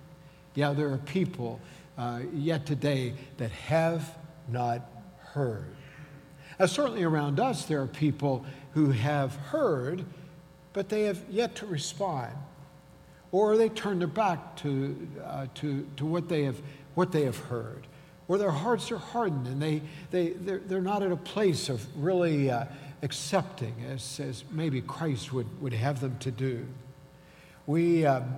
Yeah, 0.55 0.73
there 0.73 0.91
are 0.93 0.99
people 0.99 1.61
uh, 1.99 2.21
yet 2.33 2.65
today 2.65 3.15
that 3.37 3.51
have 3.51 4.17
not 4.49 4.89
heard. 5.19 5.75
Now, 6.59 6.67
certainly 6.67 7.03
around 7.03 7.41
us, 7.41 7.65
there 7.65 7.83
are 7.83 7.89
people 7.89 8.47
who 8.75 8.93
have 8.93 9.35
heard, 9.35 10.05
but 10.73 10.89
they 10.89 11.03
have 11.03 11.21
yet 11.29 11.57
to 11.57 11.67
respond. 11.67 12.33
Or 13.33 13.57
they 13.57 13.69
turn 13.69 13.99
their 13.99 14.09
back 14.09 14.57
to, 14.59 15.09
uh, 15.25 15.47
to, 15.57 15.87
to 15.97 16.07
what, 16.07 16.29
they 16.29 16.45
have, 16.45 16.61
what 16.95 17.11
they 17.11 17.25
have 17.25 17.37
heard. 17.37 17.87
Or 18.29 18.39
their 18.39 18.51
hearts 18.51 18.93
are 18.93 18.99
hardened 18.99 19.47
and 19.47 19.61
they, 19.61 19.83
they, 20.11 20.31
they're, 20.31 20.59
they're 20.59 20.81
not 20.81 21.03
at 21.03 21.11
a 21.11 21.17
place 21.17 21.69
of 21.69 21.85
really 21.97 22.51
uh, 22.51 22.67
accepting 23.03 23.75
as, 23.89 24.21
as 24.21 24.45
maybe 24.51 24.81
Christ 24.81 25.33
would, 25.33 25.61
would 25.61 25.73
have 25.73 26.01
them 26.01 26.19
to 26.19 26.31
do. 26.31 26.67
We, 27.67 28.07
um, 28.07 28.37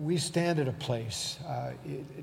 we 0.00 0.16
stand 0.16 0.58
at 0.58 0.68
a 0.68 0.72
place 0.72 1.38
uh, 1.46 1.72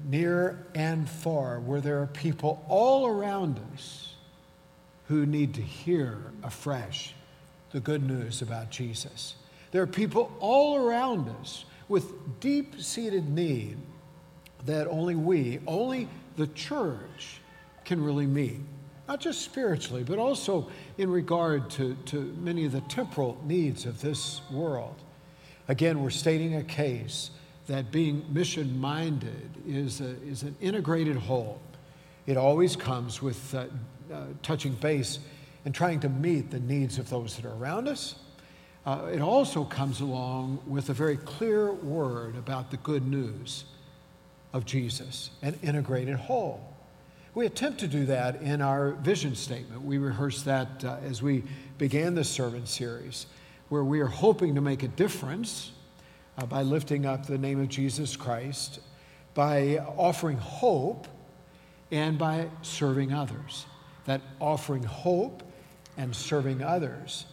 near 0.09 0.65
and 0.75 1.09
far 1.09 1.59
where 1.59 1.81
there 1.81 2.01
are 2.01 2.07
people 2.07 2.63
all 2.67 3.07
around 3.07 3.59
us 3.73 4.15
who 5.07 5.25
need 5.25 5.53
to 5.55 5.61
hear 5.61 6.31
afresh 6.43 7.15
the 7.71 7.79
good 7.79 8.03
news 8.03 8.41
about 8.41 8.69
Jesus. 8.69 9.35
There 9.71 9.81
are 9.81 9.87
people 9.87 10.31
all 10.39 10.77
around 10.77 11.29
us 11.41 11.65
with 11.87 12.39
deep 12.39 12.81
seated 12.81 13.29
need 13.29 13.77
that 14.65 14.87
only 14.87 15.15
we, 15.15 15.59
only 15.67 16.07
the 16.37 16.47
church, 16.47 17.41
can 17.85 18.03
really 18.03 18.27
meet. 18.27 18.59
Not 19.09 19.21
just 19.21 19.41
spiritually, 19.41 20.03
but 20.03 20.19
also 20.19 20.69
in 20.99 21.09
regard 21.09 21.71
to, 21.71 21.95
to 22.05 22.31
many 22.39 22.65
of 22.65 22.73
the 22.73 22.81
temporal 22.81 23.41
needs 23.43 23.87
of 23.87 24.01
this 24.01 24.41
world. 24.51 25.01
Again, 25.67 26.03
we're 26.03 26.11
stating 26.11 26.57
a 26.57 26.63
case 26.63 27.31
that 27.65 27.91
being 27.91 28.23
mission 28.31 28.79
minded 28.79 29.49
is, 29.67 29.99
is 29.99 30.43
an 30.43 30.55
integrated 30.61 31.15
whole. 31.15 31.59
It 32.27 32.37
always 32.37 32.75
comes 32.75 33.19
with 33.19 33.55
uh, 33.55 33.65
uh, 34.13 34.25
touching 34.43 34.73
base 34.73 35.17
and 35.65 35.73
trying 35.73 36.01
to 36.01 36.09
meet 36.09 36.51
the 36.51 36.59
needs 36.59 36.99
of 36.99 37.09
those 37.09 37.35
that 37.35 37.45
are 37.45 37.55
around 37.55 37.87
us. 37.87 38.13
Uh, 38.85 39.09
it 39.11 39.21
also 39.21 39.63
comes 39.63 40.01
along 40.01 40.59
with 40.67 40.91
a 40.91 40.93
very 40.93 41.17
clear 41.17 41.71
word 41.71 42.35
about 42.35 42.69
the 42.69 42.77
good 42.77 43.07
news 43.07 43.63
of 44.53 44.65
Jesus, 44.65 45.31
an 45.41 45.57
integrated 45.63 46.15
whole. 46.15 46.68
We 47.35 47.45
attempt 47.45 47.79
to 47.81 47.87
do 47.87 48.05
that 48.07 48.41
in 48.41 48.61
our 48.61 48.91
vision 48.91 49.35
statement. 49.35 49.83
We 49.83 49.97
rehearsed 49.97 50.45
that 50.45 50.83
uh, 50.83 50.97
as 51.03 51.21
we 51.21 51.43
began 51.77 52.15
this 52.15 52.29
sermon 52.29 52.65
series, 52.65 53.27
where 53.69 53.83
we 53.83 53.99
are 53.99 54.07
hoping 54.07 54.55
to 54.55 54.61
make 54.61 54.83
a 54.83 54.87
difference 54.87 55.71
uh, 56.37 56.45
by 56.45 56.63
lifting 56.63 57.05
up 57.05 57.25
the 57.25 57.37
name 57.37 57.59
of 57.61 57.69
Jesus 57.69 58.15
Christ, 58.15 58.79
by 59.33 59.77
offering 59.97 60.37
hope, 60.37 61.07
and 61.91 62.17
by 62.17 62.47
serving 62.61 63.13
others 63.13 63.65
that 64.09 64.21
offering 64.39 64.81
hope 64.81 65.43
and 65.95 66.15
serving 66.15 66.63
others 66.63 67.25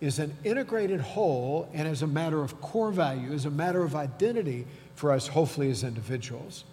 is 0.00 0.18
an 0.18 0.36
integrated 0.44 1.00
whole 1.00 1.68
and 1.72 1.88
as 1.88 2.02
a 2.02 2.06
matter 2.06 2.42
of 2.42 2.60
core 2.60 2.90
value, 2.90 3.32
as 3.32 3.46
a 3.46 3.50
matter 3.50 3.82
of 3.82 3.96
identity 3.96 4.66
for 4.94 5.10
us, 5.10 5.26
hopefully, 5.26 5.70
as 5.70 5.82
individuals 5.82 6.64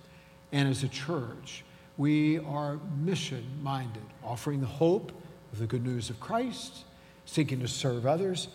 and 0.51 0.67
as 0.67 0.83
a 0.83 0.89
church. 0.89 1.63
We 1.97 2.39
are 2.39 2.79
mission 2.97 3.45
minded, 3.61 4.03
offering 4.23 4.59
the 4.59 4.67
hope 4.67 5.11
of 5.53 5.59
the 5.59 5.65
good 5.65 5.85
news 5.85 6.09
of 6.09 6.19
Christ, 6.19 6.83
seeking 7.25 7.59
to 7.61 7.67
serve 7.67 8.05
others, 8.05 8.49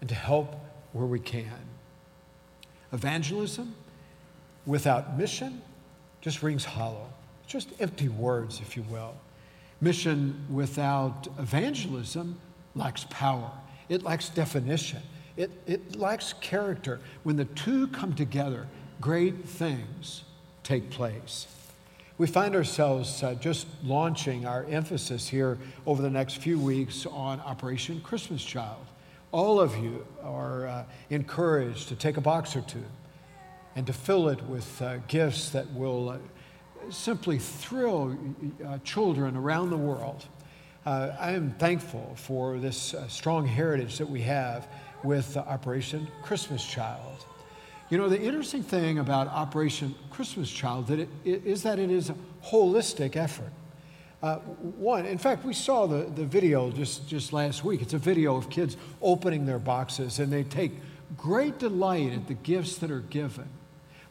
and 0.00 0.08
to 0.08 0.14
help 0.14 0.56
where 0.92 1.06
we 1.06 1.20
can. 1.20 1.58
Evangelism 2.92 3.74
without 4.66 5.16
mission 5.16 5.62
just 6.20 6.42
rings 6.42 6.64
hollow, 6.64 7.06
just 7.46 7.68
empty 7.80 8.08
words, 8.08 8.60
if 8.60 8.76
you 8.76 8.82
will. 8.90 9.14
Mission 9.80 10.46
without 10.50 11.28
evangelism 11.38 12.38
lacks 12.74 13.06
power, 13.10 13.50
it 13.88 14.02
lacks 14.02 14.30
definition, 14.30 15.02
it, 15.36 15.50
it 15.66 15.96
lacks 15.96 16.32
character. 16.40 17.00
When 17.22 17.36
the 17.36 17.44
two 17.44 17.88
come 17.88 18.14
together, 18.14 18.66
great 19.00 19.44
things 19.44 20.22
take 20.62 20.90
place. 20.90 21.46
We 22.16 22.28
find 22.28 22.54
ourselves 22.54 23.24
uh, 23.24 23.34
just 23.34 23.66
launching 23.82 24.46
our 24.46 24.64
emphasis 24.66 25.26
here 25.26 25.58
over 25.84 26.00
the 26.00 26.10
next 26.10 26.34
few 26.36 26.60
weeks 26.60 27.06
on 27.06 27.40
Operation 27.40 28.00
Christmas 28.02 28.44
Child. 28.44 28.86
All 29.32 29.60
of 29.60 29.76
you 29.76 30.06
are 30.22 30.68
uh, 30.68 30.84
encouraged 31.10 31.88
to 31.88 31.96
take 31.96 32.16
a 32.16 32.20
box 32.20 32.54
or 32.54 32.60
two 32.60 32.84
and 33.74 33.84
to 33.88 33.92
fill 33.92 34.28
it 34.28 34.40
with 34.44 34.80
uh, 34.80 34.98
gifts 35.08 35.50
that 35.50 35.68
will 35.72 36.10
uh, 36.10 36.18
simply 36.88 37.36
thrill 37.36 38.16
uh, 38.64 38.78
children 38.84 39.36
around 39.36 39.70
the 39.70 39.76
world. 39.76 40.24
Uh, 40.86 41.16
I 41.18 41.32
am 41.32 41.50
thankful 41.58 42.12
for 42.14 42.60
this 42.60 42.94
strong 43.08 43.44
heritage 43.44 43.98
that 43.98 44.08
we 44.08 44.20
have 44.20 44.68
with 45.02 45.36
Operation 45.36 46.06
Christmas 46.22 46.64
Child. 46.64 47.26
You 47.90 47.98
know, 47.98 48.08
the 48.08 48.20
interesting 48.20 48.62
thing 48.62 48.98
about 48.98 49.28
Operation 49.28 49.94
Christmas 50.10 50.50
Child 50.50 50.86
that 50.88 51.00
it, 51.00 51.08
it, 51.24 51.44
is 51.44 51.62
that 51.64 51.78
it 51.78 51.90
is 51.90 52.10
a 52.10 52.16
holistic 52.44 53.16
effort. 53.16 53.52
Uh, 54.22 54.36
one, 54.38 55.04
in 55.04 55.18
fact, 55.18 55.44
we 55.44 55.52
saw 55.52 55.86
the, 55.86 56.04
the 56.04 56.24
video 56.24 56.70
just, 56.70 57.06
just 57.06 57.32
last 57.32 57.62
week. 57.62 57.82
It's 57.82 57.92
a 57.92 57.98
video 57.98 58.36
of 58.36 58.48
kids 58.48 58.76
opening 59.02 59.44
their 59.44 59.58
boxes, 59.58 60.18
and 60.18 60.32
they 60.32 60.44
take 60.44 60.72
great 61.18 61.58
delight 61.58 62.12
at 62.12 62.26
the 62.26 62.34
gifts 62.34 62.78
that 62.78 62.90
are 62.90 63.00
given. 63.00 63.48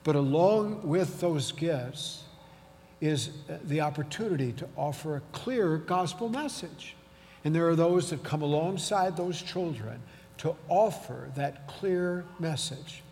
But 0.04 0.16
along 0.16 0.88
with 0.88 1.20
those 1.20 1.52
gifts, 1.52 2.24
is 3.04 3.32
the 3.66 3.82
opportunity 3.82 4.54
to 4.54 4.66
offer 4.78 5.18
a 5.18 5.22
clear 5.34 5.76
gospel 5.78 6.30
message. 6.30 6.96
And 7.44 7.54
there 7.54 7.68
are 7.68 7.76
those 7.76 8.12
that 8.12 8.24
come 8.24 8.42
alongside 8.42 9.18
those 9.18 9.42
children 9.42 10.02
to 10.38 10.56
offer 10.70 11.30
that 11.36 11.68
clear 11.68 12.24
message. 12.40 13.04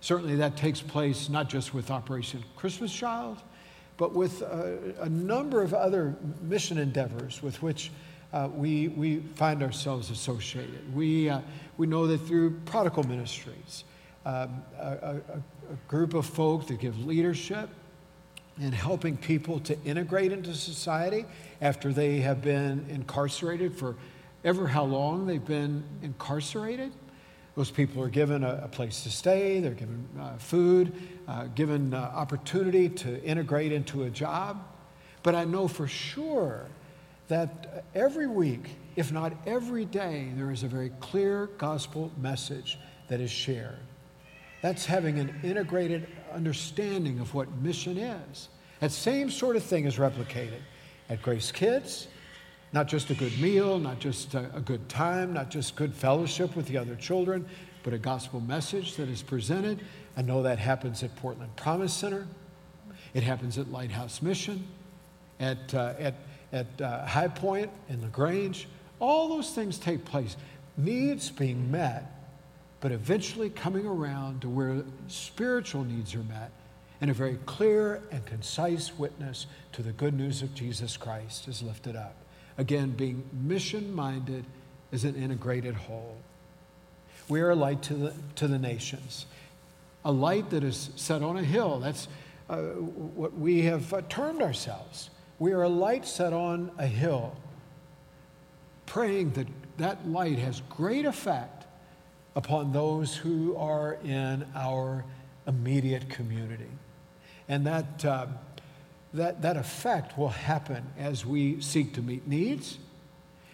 Certainly, 0.00 0.36
that 0.36 0.56
takes 0.56 0.80
place 0.80 1.28
not 1.28 1.48
just 1.48 1.74
with 1.74 1.90
Operation 1.90 2.42
Christmas 2.56 2.92
Child, 2.92 3.42
but 3.96 4.14
with 4.14 4.40
a, 4.42 4.94
a 5.00 5.08
number 5.08 5.62
of 5.62 5.74
other 5.74 6.16
mission 6.40 6.78
endeavors 6.78 7.42
with 7.42 7.62
which 7.62 7.90
uh, 8.32 8.48
we, 8.54 8.88
we 8.88 9.18
find 9.34 9.62
ourselves 9.62 10.10
associated. 10.10 10.94
We, 10.94 11.28
uh, 11.28 11.40
we 11.76 11.86
know 11.86 12.06
that 12.06 12.18
through 12.18 12.58
prodigal 12.64 13.04
ministries, 13.04 13.84
um, 14.24 14.62
a, 14.78 14.86
a, 14.86 15.16
a 15.16 15.76
group 15.88 16.14
of 16.14 16.24
folk 16.24 16.66
that 16.68 16.78
give 16.78 17.04
leadership 17.04 17.68
in 18.60 18.72
helping 18.72 19.16
people 19.16 19.58
to 19.60 19.76
integrate 19.84 20.32
into 20.32 20.54
society 20.54 21.24
after 21.60 21.92
they 21.92 22.18
have 22.18 22.42
been 22.42 22.86
incarcerated 22.88 23.76
for 23.76 23.96
ever 24.44 24.66
how 24.66 24.84
long 24.84 25.26
they've 25.26 25.44
been 25.44 25.82
incarcerated. 26.02 26.92
Those 27.60 27.70
people 27.70 28.02
are 28.02 28.08
given 28.08 28.42
a, 28.42 28.62
a 28.64 28.68
place 28.68 29.02
to 29.02 29.10
stay, 29.10 29.60
they're 29.60 29.72
given 29.74 30.08
uh, 30.18 30.38
food, 30.38 30.94
uh, 31.28 31.44
given 31.54 31.92
uh, 31.92 31.98
opportunity 31.98 32.88
to 32.88 33.22
integrate 33.22 33.70
into 33.70 34.04
a 34.04 34.08
job. 34.08 34.66
But 35.22 35.34
I 35.34 35.44
know 35.44 35.68
for 35.68 35.86
sure 35.86 36.68
that 37.28 37.84
every 37.94 38.26
week, 38.26 38.76
if 38.96 39.12
not 39.12 39.34
every 39.44 39.84
day, 39.84 40.30
there 40.36 40.50
is 40.50 40.62
a 40.62 40.68
very 40.68 40.88
clear 41.00 41.50
gospel 41.58 42.10
message 42.16 42.78
that 43.08 43.20
is 43.20 43.30
shared. 43.30 43.76
That's 44.62 44.86
having 44.86 45.18
an 45.18 45.38
integrated 45.42 46.08
understanding 46.32 47.20
of 47.20 47.34
what 47.34 47.52
mission 47.58 47.98
is. 47.98 48.48
That 48.80 48.90
same 48.90 49.30
sort 49.30 49.56
of 49.56 49.62
thing 49.62 49.84
is 49.84 49.96
replicated 49.96 50.62
at 51.10 51.20
Grace 51.20 51.52
Kids. 51.52 52.08
Not 52.72 52.86
just 52.86 53.10
a 53.10 53.14
good 53.14 53.38
meal, 53.40 53.78
not 53.78 53.98
just 53.98 54.34
a, 54.34 54.62
good 54.64 54.88
time, 54.88 55.32
not 55.32 55.50
just 55.50 55.74
good 55.74 55.92
fellowship 55.94 56.54
with 56.54 56.66
the 56.66 56.78
other 56.78 56.94
children, 56.94 57.46
but 57.82 57.92
a 57.92 57.98
gospel 57.98 58.40
message 58.40 58.96
that 58.96 59.08
is 59.08 59.22
presented. 59.22 59.80
I 60.16 60.22
know 60.22 60.42
that 60.42 60.58
happens 60.58 61.02
at 61.02 61.14
Portland 61.16 61.54
Promise 61.56 61.92
Center. 61.92 62.26
It 63.12 63.24
happens 63.24 63.58
at 63.58 63.72
Lighthouse 63.72 64.22
Mission, 64.22 64.64
at, 65.40 65.74
uh, 65.74 65.94
at, 65.98 66.14
at 66.52 66.80
uh, 66.80 67.06
High 67.06 67.28
Point 67.28 67.70
in 67.88 68.02
LaGrange. 68.02 68.68
All 69.00 69.28
those 69.28 69.50
things 69.52 69.78
take 69.78 70.04
place. 70.04 70.36
Needs 70.76 71.30
being 71.30 71.70
met 71.70 72.20
but 72.80 72.92
eventually 72.92 73.50
coming 73.50 73.86
around 73.86 74.40
to 74.40 74.48
where 74.48 74.82
spiritual 75.06 75.84
needs 75.84 76.14
are 76.14 76.24
met 76.24 76.50
and 77.00 77.10
a 77.10 77.14
very 77.14 77.38
clear 77.46 78.02
and 78.10 78.24
concise 78.26 78.98
witness 78.98 79.46
to 79.72 79.82
the 79.82 79.92
good 79.92 80.14
news 80.14 80.42
of 80.42 80.54
Jesus 80.54 80.96
Christ 80.96 81.46
is 81.48 81.62
lifted 81.62 81.96
up. 81.96 82.14
Again, 82.60 82.90
being 82.90 83.24
mission 83.32 83.94
minded 83.94 84.44
as 84.92 85.04
an 85.04 85.14
integrated 85.14 85.74
whole. 85.74 86.18
We 87.26 87.40
are 87.40 87.48
a 87.48 87.54
light 87.54 87.80
to 87.84 87.94
the, 87.94 88.14
to 88.34 88.48
the 88.48 88.58
nations, 88.58 89.24
a 90.04 90.12
light 90.12 90.50
that 90.50 90.62
is 90.62 90.90
set 90.94 91.22
on 91.22 91.38
a 91.38 91.42
hill. 91.42 91.80
That's 91.80 92.06
uh, 92.50 92.58
what 92.58 93.32
we 93.32 93.62
have 93.62 93.94
uh, 93.94 94.02
termed 94.10 94.42
ourselves. 94.42 95.08
We 95.38 95.52
are 95.52 95.62
a 95.62 95.70
light 95.70 96.06
set 96.06 96.34
on 96.34 96.70
a 96.76 96.86
hill, 96.86 97.34
praying 98.84 99.30
that 99.30 99.46
that 99.78 100.06
light 100.06 100.38
has 100.38 100.60
great 100.68 101.06
effect 101.06 101.64
upon 102.36 102.72
those 102.72 103.16
who 103.16 103.56
are 103.56 103.96
in 104.04 104.44
our 104.54 105.06
immediate 105.46 106.10
community. 106.10 106.68
And 107.48 107.66
that, 107.66 108.04
uh, 108.04 108.26
that, 109.14 109.42
that 109.42 109.56
effect 109.56 110.16
will 110.16 110.28
happen 110.28 110.84
as 110.98 111.26
we 111.26 111.60
seek 111.60 111.94
to 111.94 112.02
meet 112.02 112.26
needs 112.26 112.78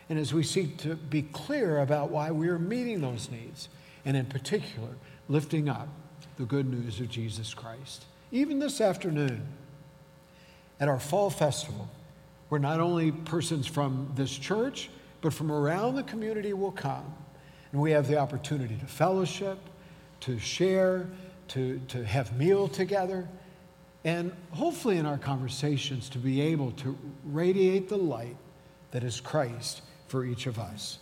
and 0.09 0.19
as 0.19 0.33
we 0.33 0.43
seek 0.43 0.77
to 0.79 0.95
be 0.95 1.23
clear 1.23 1.79
about 1.81 2.11
why 2.11 2.31
we 2.31 2.49
are 2.49 2.59
meeting 2.59 3.01
those 3.01 3.29
needs, 3.31 3.69
and 4.05 4.17
in 4.17 4.25
particular, 4.27 4.91
lifting 5.29 5.69
up 5.69 5.89
the 6.37 6.45
good 6.45 6.71
news 6.71 7.01
of 7.01 7.09
Jesus 7.09 7.55
Christ. 7.55 8.05
Even 8.31 8.61
this 8.61 8.81
afternoon, 8.81 9.47
at 10.79 10.89
our 10.89 11.01
fall 11.01 11.31
festival, 11.31 11.89
where 12.51 12.61
not 12.61 12.79
only 12.79 13.11
persons 13.11 13.67
from 13.67 14.13
this 14.15 14.31
church, 14.31 14.91
but 15.23 15.33
from 15.33 15.51
around 15.51 15.97
the 15.97 16.05
community 16.05 16.53
will 16.53 16.71
come 16.71 17.15
and 17.73 17.81
we 17.81 17.91
have 17.91 18.07
the 18.07 18.17
opportunity 18.17 18.77
to 18.77 18.87
fellowship, 18.87 19.59
to 20.21 20.39
share, 20.39 21.07
to, 21.49 21.81
to 21.89 22.05
have 22.05 22.37
meal 22.37 22.69
together, 22.69 23.29
and 24.07 24.31
hopefully 24.53 24.99
in 24.99 25.05
our 25.05 25.19
conversations 25.19 26.09
to 26.09 26.19
be 26.19 26.41
able 26.41 26.71
to 26.71 26.97
radiate 27.25 27.89
the 27.89 27.99
light 27.99 28.37
that 28.93 29.03
is 29.03 29.21
Christ 29.21 29.83
for 30.07 30.25
each 30.25 30.47
of 30.47 30.61
us. 30.61 31.01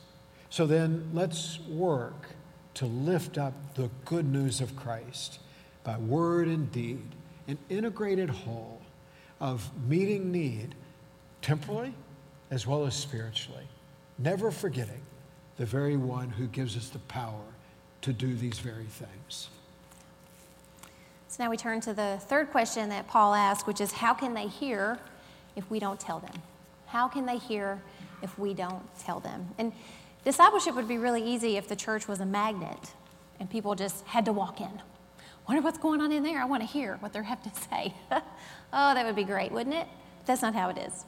So 0.48 0.66
then 0.66 1.10
let's 1.12 1.60
work 1.68 2.30
to 2.74 2.86
lift 2.86 3.36
up 3.36 3.52
the 3.74 3.90
good 4.06 4.24
news 4.24 4.62
of 4.62 4.74
Christ 4.74 5.38
by 5.84 5.98
word 5.98 6.48
and 6.48 6.72
deed, 6.72 7.04
an 7.46 7.58
integrated 7.68 8.30
whole 8.30 8.80
of 9.38 9.70
meeting 9.86 10.32
need 10.32 10.74
temporally 11.42 11.92
as 12.50 12.66
well 12.66 12.86
as 12.86 12.94
spiritually, 12.94 13.68
never 14.18 14.50
forgetting 14.50 15.02
the 15.58 15.66
very 15.66 15.98
one 15.98 16.30
who 16.30 16.46
gives 16.46 16.74
us 16.74 16.88
the 16.88 16.98
power 17.00 17.44
to 18.00 18.14
do 18.14 18.34
these 18.34 18.60
very 18.60 18.86
things. 18.86 19.50
So 21.35 21.42
now 21.42 21.51
we 21.51 21.57
turn 21.57 21.81
to 21.81 21.92
the 21.92 22.20
third 22.29 22.53
question 22.53 22.90
that 22.90 23.09
Paul 23.09 23.35
asked, 23.35 23.66
which 23.66 23.81
is 23.81 23.90
how 23.90 24.14
can 24.14 24.35
they 24.35 24.47
hear 24.47 25.01
if 25.57 25.68
we 25.68 25.81
don't 25.81 25.99
tell 25.99 26.20
them? 26.20 26.31
How 26.87 27.09
can 27.09 27.27
they 27.27 27.38
hear 27.38 27.83
if 28.23 28.38
we 28.38 28.55
don't 28.55 28.85
tell 29.01 29.18
them? 29.18 29.49
And 29.59 29.73
discipleship 30.25 30.77
would 30.77 30.87
be 30.87 30.97
really 30.97 31.25
easy 31.25 31.57
if 31.57 31.66
the 31.66 31.75
church 31.75 32.07
was 32.07 32.20
a 32.20 32.25
magnet 32.25 32.92
and 33.40 33.51
people 33.51 33.75
just 33.75 34.07
had 34.07 34.27
to 34.27 34.33
walk 34.33 34.61
in. 34.61 34.81
Wonder 35.49 35.61
what's 35.61 35.77
going 35.77 36.01
on 36.01 36.12
in 36.12 36.23
there. 36.23 36.40
I 36.40 36.44
want 36.44 36.62
to 36.62 36.68
hear 36.68 36.99
what 37.01 37.12
they 37.12 37.25
have 37.25 37.42
to 37.42 37.61
say. 37.68 37.92
oh, 38.12 38.20
that 38.94 39.05
would 39.05 39.16
be 39.16 39.25
great, 39.25 39.51
wouldn't 39.51 39.75
it? 39.75 39.88
That's 40.27 40.42
not 40.42 40.55
how 40.55 40.68
it 40.68 40.79
is. 40.79 41.05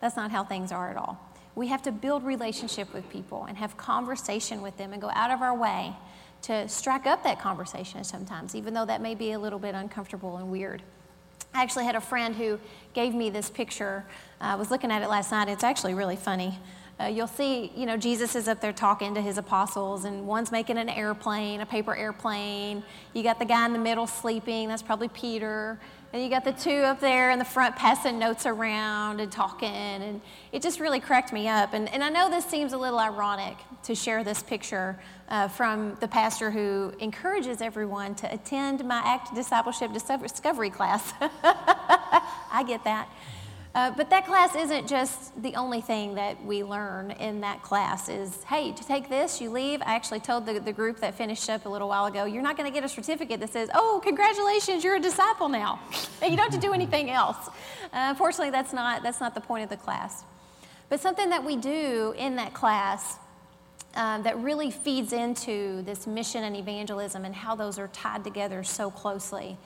That's 0.00 0.16
not 0.16 0.30
how 0.30 0.42
things 0.42 0.72
are 0.72 0.88
at 0.90 0.96
all. 0.96 1.20
We 1.54 1.66
have 1.66 1.82
to 1.82 1.92
build 1.92 2.24
relationship 2.24 2.94
with 2.94 3.10
people 3.10 3.44
and 3.44 3.58
have 3.58 3.76
conversation 3.76 4.62
with 4.62 4.78
them 4.78 4.94
and 4.94 5.02
go 5.02 5.10
out 5.10 5.30
of 5.30 5.42
our 5.42 5.54
way 5.54 5.94
to 6.42 6.68
strike 6.68 7.06
up 7.06 7.22
that 7.24 7.40
conversation 7.40 8.04
sometimes, 8.04 8.54
even 8.54 8.74
though 8.74 8.84
that 8.84 9.00
may 9.00 9.14
be 9.14 9.32
a 9.32 9.38
little 9.38 9.58
bit 9.58 9.74
uncomfortable 9.74 10.36
and 10.36 10.50
weird. 10.50 10.82
I 11.54 11.62
actually 11.62 11.84
had 11.84 11.96
a 11.96 12.00
friend 12.00 12.34
who 12.36 12.58
gave 12.92 13.14
me 13.14 13.30
this 13.30 13.48
picture. 13.48 14.04
I 14.40 14.56
was 14.56 14.70
looking 14.70 14.90
at 14.90 15.02
it 15.02 15.08
last 15.08 15.30
night. 15.30 15.48
It's 15.48 15.64
actually 15.64 15.94
really 15.94 16.16
funny. 16.16 16.58
Uh, 16.98 17.04
you'll 17.04 17.26
see, 17.26 17.70
you 17.76 17.84
know, 17.84 17.96
Jesus 17.96 18.34
is 18.34 18.48
up 18.48 18.60
there 18.60 18.72
talking 18.72 19.14
to 19.14 19.20
his 19.20 19.36
apostles, 19.36 20.04
and 20.04 20.26
one's 20.26 20.50
making 20.50 20.78
an 20.78 20.88
airplane, 20.88 21.60
a 21.60 21.66
paper 21.66 21.94
airplane. 21.94 22.82
You 23.12 23.22
got 23.22 23.38
the 23.38 23.44
guy 23.44 23.66
in 23.66 23.74
the 23.74 23.78
middle 23.78 24.06
sleeping, 24.06 24.68
that's 24.68 24.82
probably 24.82 25.08
Peter. 25.08 25.78
And 26.16 26.24
you 26.24 26.30
got 26.30 26.44
the 26.44 26.52
two 26.52 26.70
up 26.70 26.98
there 26.98 27.30
in 27.30 27.38
the 27.38 27.44
front 27.44 27.76
passing 27.76 28.18
notes 28.18 28.46
around 28.46 29.20
and 29.20 29.30
talking. 29.30 29.68
And 29.68 30.22
it 30.50 30.62
just 30.62 30.80
really 30.80 30.98
cracked 30.98 31.30
me 31.30 31.46
up. 31.46 31.74
And, 31.74 31.92
and 31.92 32.02
I 32.02 32.08
know 32.08 32.30
this 32.30 32.46
seems 32.46 32.72
a 32.72 32.78
little 32.78 32.98
ironic 32.98 33.58
to 33.82 33.94
share 33.94 34.24
this 34.24 34.42
picture 34.42 34.98
uh, 35.28 35.48
from 35.48 35.94
the 36.00 36.08
pastor 36.08 36.50
who 36.50 36.94
encourages 37.00 37.60
everyone 37.60 38.14
to 38.14 38.32
attend 38.32 38.82
my 38.86 39.02
ACT 39.04 39.34
Discipleship 39.34 39.92
Discovery 39.92 40.70
class. 40.70 41.12
I 41.20 42.64
get 42.66 42.82
that. 42.84 43.10
Uh, 43.76 43.90
but 43.90 44.08
that 44.08 44.24
class 44.24 44.56
isn't 44.56 44.88
just 44.88 45.42
the 45.42 45.54
only 45.54 45.82
thing 45.82 46.14
that 46.14 46.42
we 46.42 46.64
learn 46.64 47.10
in 47.10 47.42
that 47.42 47.62
class 47.62 48.08
is, 48.08 48.42
hey, 48.44 48.72
to 48.72 48.82
take 48.86 49.10
this, 49.10 49.38
you 49.38 49.50
leave. 49.50 49.82
I 49.82 49.94
actually 49.94 50.20
told 50.20 50.46
the, 50.46 50.58
the 50.58 50.72
group 50.72 50.98
that 51.00 51.14
finished 51.14 51.50
up 51.50 51.66
a 51.66 51.68
little 51.68 51.88
while 51.88 52.06
ago, 52.06 52.24
you're 52.24 52.42
not 52.42 52.56
going 52.56 52.66
to 52.66 52.72
get 52.72 52.86
a 52.86 52.88
certificate 52.88 53.38
that 53.40 53.50
says, 53.50 53.68
oh, 53.74 54.00
congratulations, 54.02 54.82
you're 54.82 54.94
a 54.94 55.00
disciple 55.00 55.50
now. 55.50 55.78
and 56.22 56.30
you 56.30 56.38
don't 56.38 56.50
have 56.50 56.58
to 56.58 56.66
do 56.66 56.72
anything 56.72 57.10
else. 57.10 57.48
Uh, 57.48 58.08
unfortunately, 58.08 58.48
that's 58.48 58.72
not, 58.72 59.02
that's 59.02 59.20
not 59.20 59.34
the 59.34 59.42
point 59.42 59.62
of 59.62 59.68
the 59.68 59.76
class. 59.76 60.24
But 60.88 61.00
something 61.00 61.28
that 61.28 61.44
we 61.44 61.56
do 61.56 62.14
in 62.16 62.36
that 62.36 62.54
class 62.54 63.18
um, 63.94 64.22
that 64.22 64.38
really 64.38 64.70
feeds 64.70 65.12
into 65.12 65.82
this 65.82 66.06
mission 66.06 66.44
and 66.44 66.56
evangelism 66.56 67.26
and 67.26 67.34
how 67.34 67.54
those 67.54 67.78
are 67.78 67.88
tied 67.88 68.24
together 68.24 68.64
so 68.64 68.90
closely 68.90 69.58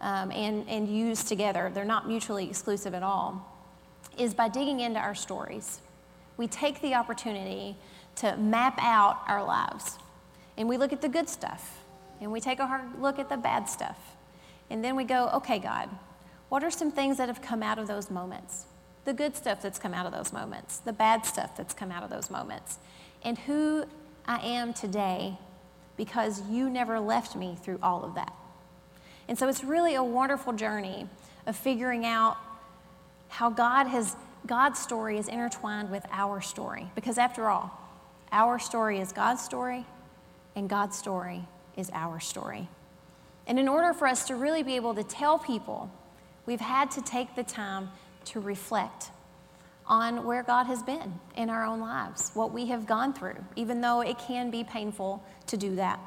um, 0.00 0.32
and, 0.32 0.66
and 0.70 0.88
used 0.88 1.28
together. 1.28 1.70
They're 1.74 1.84
not 1.84 2.08
mutually 2.08 2.48
exclusive 2.48 2.94
at 2.94 3.02
all 3.02 3.56
is 4.18 4.34
by 4.34 4.48
digging 4.48 4.80
into 4.80 5.00
our 5.00 5.14
stories, 5.14 5.80
we 6.36 6.46
take 6.46 6.80
the 6.80 6.94
opportunity 6.94 7.76
to 8.16 8.36
map 8.36 8.78
out 8.80 9.20
our 9.26 9.44
lives. 9.44 9.98
And 10.56 10.68
we 10.68 10.76
look 10.76 10.92
at 10.92 11.00
the 11.00 11.08
good 11.08 11.28
stuff, 11.28 11.78
and 12.20 12.32
we 12.32 12.40
take 12.40 12.58
a 12.58 12.66
hard 12.66 13.00
look 13.00 13.18
at 13.18 13.28
the 13.28 13.36
bad 13.36 13.68
stuff. 13.68 13.98
And 14.70 14.84
then 14.84 14.96
we 14.96 15.04
go, 15.04 15.30
okay, 15.34 15.58
God, 15.58 15.88
what 16.48 16.64
are 16.64 16.70
some 16.70 16.90
things 16.90 17.16
that 17.18 17.28
have 17.28 17.40
come 17.42 17.62
out 17.62 17.78
of 17.78 17.86
those 17.86 18.10
moments? 18.10 18.64
The 19.04 19.14
good 19.14 19.36
stuff 19.36 19.62
that's 19.62 19.78
come 19.78 19.94
out 19.94 20.06
of 20.06 20.12
those 20.12 20.32
moments, 20.32 20.78
the 20.78 20.92
bad 20.92 21.24
stuff 21.24 21.56
that's 21.56 21.74
come 21.74 21.90
out 21.90 22.02
of 22.02 22.10
those 22.10 22.30
moments, 22.30 22.78
and 23.22 23.38
who 23.38 23.84
I 24.26 24.38
am 24.46 24.72
today 24.72 25.38
because 25.96 26.42
you 26.48 26.70
never 26.70 27.00
left 27.00 27.36
me 27.36 27.56
through 27.60 27.78
all 27.82 28.04
of 28.04 28.14
that. 28.14 28.32
And 29.28 29.38
so 29.38 29.48
it's 29.48 29.62
really 29.62 29.94
a 29.94 30.02
wonderful 30.02 30.52
journey 30.52 31.08
of 31.46 31.56
figuring 31.56 32.06
out 32.06 32.36
how 33.28 33.50
God 33.50 33.86
has 33.86 34.16
God's 34.46 34.78
story 34.78 35.18
is 35.18 35.28
intertwined 35.28 35.90
with 35.90 36.06
our 36.10 36.40
story 36.40 36.90
because 36.94 37.18
after 37.18 37.48
all, 37.48 37.78
our 38.32 38.58
story 38.58 39.00
is 39.00 39.12
God's 39.12 39.42
story 39.42 39.84
and 40.54 40.68
God's 40.68 40.96
story 40.96 41.46
is 41.76 41.90
our 41.92 42.20
story. 42.20 42.68
And 43.46 43.58
in 43.58 43.68
order 43.68 43.92
for 43.92 44.06
us 44.06 44.26
to 44.28 44.36
really 44.36 44.62
be 44.62 44.76
able 44.76 44.94
to 44.94 45.02
tell 45.02 45.38
people, 45.38 45.90
we've 46.46 46.60
had 46.60 46.90
to 46.92 47.02
take 47.02 47.34
the 47.34 47.42
time 47.42 47.90
to 48.26 48.40
reflect 48.40 49.10
on 49.86 50.24
where 50.24 50.42
God 50.42 50.64
has 50.64 50.82
been 50.82 51.18
in 51.34 51.48
our 51.48 51.64
own 51.64 51.80
lives, 51.80 52.30
what 52.34 52.52
we 52.52 52.66
have 52.66 52.86
gone 52.86 53.14
through, 53.14 53.36
even 53.56 53.80
though 53.80 54.02
it 54.02 54.18
can 54.18 54.50
be 54.50 54.64
painful 54.64 55.22
to 55.46 55.56
do 55.56 55.76
that. 55.76 55.98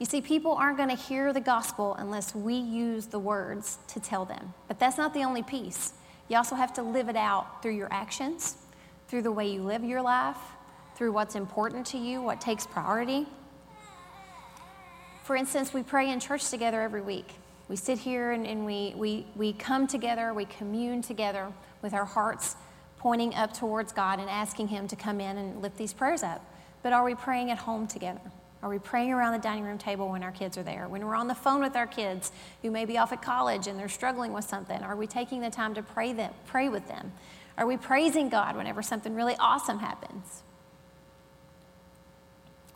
You 0.00 0.06
see, 0.06 0.22
people 0.22 0.52
aren't 0.52 0.78
going 0.78 0.88
to 0.88 0.94
hear 0.96 1.30
the 1.30 1.42
gospel 1.42 1.94
unless 1.98 2.34
we 2.34 2.54
use 2.54 3.06
the 3.06 3.18
words 3.18 3.78
to 3.88 4.00
tell 4.00 4.24
them. 4.24 4.54
But 4.66 4.78
that's 4.78 4.96
not 4.96 5.12
the 5.12 5.24
only 5.24 5.42
piece. 5.42 5.92
You 6.28 6.38
also 6.38 6.56
have 6.56 6.72
to 6.74 6.82
live 6.82 7.10
it 7.10 7.16
out 7.16 7.62
through 7.62 7.76
your 7.76 7.92
actions, 7.92 8.56
through 9.08 9.20
the 9.22 9.30
way 9.30 9.52
you 9.52 9.62
live 9.62 9.84
your 9.84 10.00
life, 10.00 10.38
through 10.96 11.12
what's 11.12 11.34
important 11.34 11.86
to 11.88 11.98
you, 11.98 12.22
what 12.22 12.40
takes 12.40 12.66
priority. 12.66 13.26
For 15.22 15.36
instance, 15.36 15.74
we 15.74 15.82
pray 15.82 16.10
in 16.10 16.18
church 16.18 16.48
together 16.48 16.80
every 16.80 17.02
week. 17.02 17.34
We 17.68 17.76
sit 17.76 17.98
here 17.98 18.32
and, 18.32 18.46
and 18.46 18.64
we, 18.64 18.94
we, 18.96 19.26
we 19.36 19.52
come 19.52 19.86
together, 19.86 20.32
we 20.32 20.46
commune 20.46 21.02
together 21.02 21.52
with 21.82 21.92
our 21.92 22.06
hearts 22.06 22.56
pointing 22.96 23.34
up 23.34 23.52
towards 23.52 23.92
God 23.92 24.18
and 24.18 24.30
asking 24.30 24.68
Him 24.68 24.88
to 24.88 24.96
come 24.96 25.20
in 25.20 25.36
and 25.36 25.60
lift 25.60 25.76
these 25.76 25.92
prayers 25.92 26.22
up. 26.22 26.42
But 26.82 26.94
are 26.94 27.04
we 27.04 27.14
praying 27.14 27.50
at 27.50 27.58
home 27.58 27.86
together? 27.86 28.20
Are 28.62 28.68
we 28.68 28.78
praying 28.78 29.12
around 29.12 29.32
the 29.32 29.38
dining 29.38 29.64
room 29.64 29.78
table 29.78 30.08
when 30.10 30.22
our 30.22 30.32
kids 30.32 30.58
are 30.58 30.62
there? 30.62 30.86
When 30.86 31.04
we're 31.04 31.14
on 31.14 31.28
the 31.28 31.34
phone 31.34 31.62
with 31.62 31.76
our 31.76 31.86
kids 31.86 32.30
who 32.60 32.70
may 32.70 32.84
be 32.84 32.98
off 32.98 33.10
at 33.12 33.22
college 33.22 33.66
and 33.66 33.78
they're 33.78 33.88
struggling 33.88 34.34
with 34.34 34.44
something, 34.44 34.82
are 34.82 34.96
we 34.96 35.06
taking 35.06 35.40
the 35.40 35.50
time 35.50 35.74
to 35.74 35.82
pray 35.82 36.12
them, 36.12 36.32
pray 36.46 36.68
with 36.68 36.86
them? 36.86 37.12
Are 37.56 37.66
we 37.66 37.78
praising 37.78 38.28
God 38.28 38.56
whenever 38.56 38.82
something 38.82 39.14
really 39.14 39.34
awesome 39.38 39.78
happens? 39.78 40.42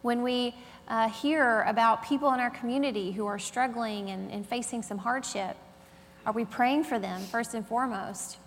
When 0.00 0.22
we 0.22 0.54
uh, 0.88 1.08
hear 1.08 1.62
about 1.62 2.04
people 2.04 2.32
in 2.32 2.40
our 2.40 2.50
community 2.50 3.12
who 3.12 3.26
are 3.26 3.38
struggling 3.38 4.10
and, 4.10 4.30
and 4.30 4.46
facing 4.46 4.82
some 4.82 4.98
hardship, 4.98 5.56
are 6.26 6.32
we 6.32 6.46
praying 6.46 6.84
for 6.84 6.98
them 6.98 7.20
first 7.22 7.54
and 7.54 7.66
foremost? 7.66 8.38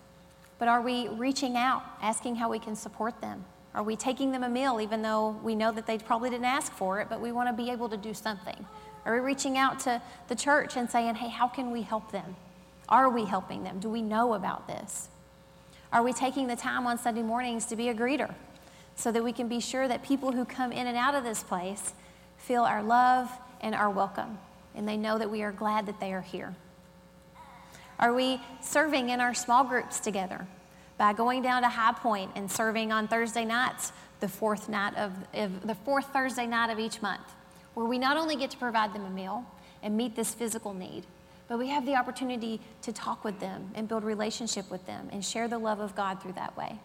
But 0.58 0.66
are 0.66 0.80
we 0.80 1.08
reaching 1.08 1.56
out, 1.56 1.82
asking 2.02 2.36
how 2.36 2.48
we 2.48 2.58
can 2.58 2.74
support 2.74 3.20
them? 3.20 3.44
Are 3.78 3.84
we 3.84 3.94
taking 3.94 4.32
them 4.32 4.42
a 4.42 4.48
meal 4.48 4.80
even 4.80 5.02
though 5.02 5.38
we 5.40 5.54
know 5.54 5.70
that 5.70 5.86
they 5.86 5.98
probably 5.98 6.30
didn't 6.30 6.46
ask 6.46 6.72
for 6.72 7.00
it, 7.00 7.08
but 7.08 7.20
we 7.20 7.30
want 7.30 7.48
to 7.48 7.52
be 7.52 7.70
able 7.70 7.88
to 7.90 7.96
do 7.96 8.12
something? 8.12 8.66
Are 9.04 9.14
we 9.14 9.20
reaching 9.20 9.56
out 9.56 9.78
to 9.80 10.02
the 10.26 10.34
church 10.34 10.76
and 10.76 10.90
saying, 10.90 11.14
hey, 11.14 11.28
how 11.28 11.46
can 11.46 11.70
we 11.70 11.82
help 11.82 12.10
them? 12.10 12.34
Are 12.88 13.08
we 13.08 13.24
helping 13.24 13.62
them? 13.62 13.78
Do 13.78 13.88
we 13.88 14.02
know 14.02 14.34
about 14.34 14.66
this? 14.66 15.08
Are 15.92 16.02
we 16.02 16.12
taking 16.12 16.48
the 16.48 16.56
time 16.56 16.88
on 16.88 16.98
Sunday 16.98 17.22
mornings 17.22 17.66
to 17.66 17.76
be 17.76 17.88
a 17.88 17.94
greeter 17.94 18.34
so 18.96 19.12
that 19.12 19.22
we 19.22 19.32
can 19.32 19.46
be 19.46 19.60
sure 19.60 19.86
that 19.86 20.02
people 20.02 20.32
who 20.32 20.44
come 20.44 20.72
in 20.72 20.88
and 20.88 20.96
out 20.96 21.14
of 21.14 21.22
this 21.22 21.44
place 21.44 21.92
feel 22.36 22.64
our 22.64 22.82
love 22.82 23.30
and 23.60 23.76
our 23.76 23.90
welcome 23.90 24.38
and 24.74 24.88
they 24.88 24.96
know 24.96 25.18
that 25.18 25.30
we 25.30 25.42
are 25.42 25.52
glad 25.52 25.86
that 25.86 26.00
they 26.00 26.12
are 26.12 26.22
here? 26.22 26.52
Are 28.00 28.12
we 28.12 28.40
serving 28.60 29.10
in 29.10 29.20
our 29.20 29.34
small 29.34 29.62
groups 29.62 30.00
together? 30.00 30.48
By 30.98 31.12
going 31.12 31.42
down 31.42 31.62
to 31.62 31.68
High 31.68 31.92
Point 31.92 32.32
and 32.34 32.50
serving 32.50 32.92
on 32.92 33.08
Thursday 33.08 33.44
nights, 33.44 33.92
the 34.20 34.28
fourth 34.28 34.68
night 34.68 34.96
of, 34.96 35.12
of, 35.32 35.66
the 35.66 35.76
fourth 35.76 36.06
Thursday 36.12 36.46
night 36.46 36.70
of 36.70 36.78
each 36.78 37.00
month, 37.00 37.22
where 37.74 37.86
we 37.86 37.98
not 37.98 38.16
only 38.16 38.34
get 38.34 38.50
to 38.50 38.58
provide 38.58 38.92
them 38.92 39.04
a 39.04 39.10
meal 39.10 39.46
and 39.82 39.96
meet 39.96 40.16
this 40.16 40.34
physical 40.34 40.74
need, 40.74 41.04
but 41.46 41.56
we 41.56 41.68
have 41.68 41.86
the 41.86 41.94
opportunity 41.94 42.60
to 42.82 42.92
talk 42.92 43.24
with 43.24 43.38
them 43.38 43.70
and 43.74 43.88
build 43.88 44.04
relationship 44.04 44.68
with 44.70 44.84
them 44.86 45.08
and 45.12 45.24
share 45.24 45.46
the 45.46 45.58
love 45.58 45.78
of 45.78 45.94
God 45.94 46.20
through 46.20 46.32
that 46.32 46.56
way. 46.56 46.78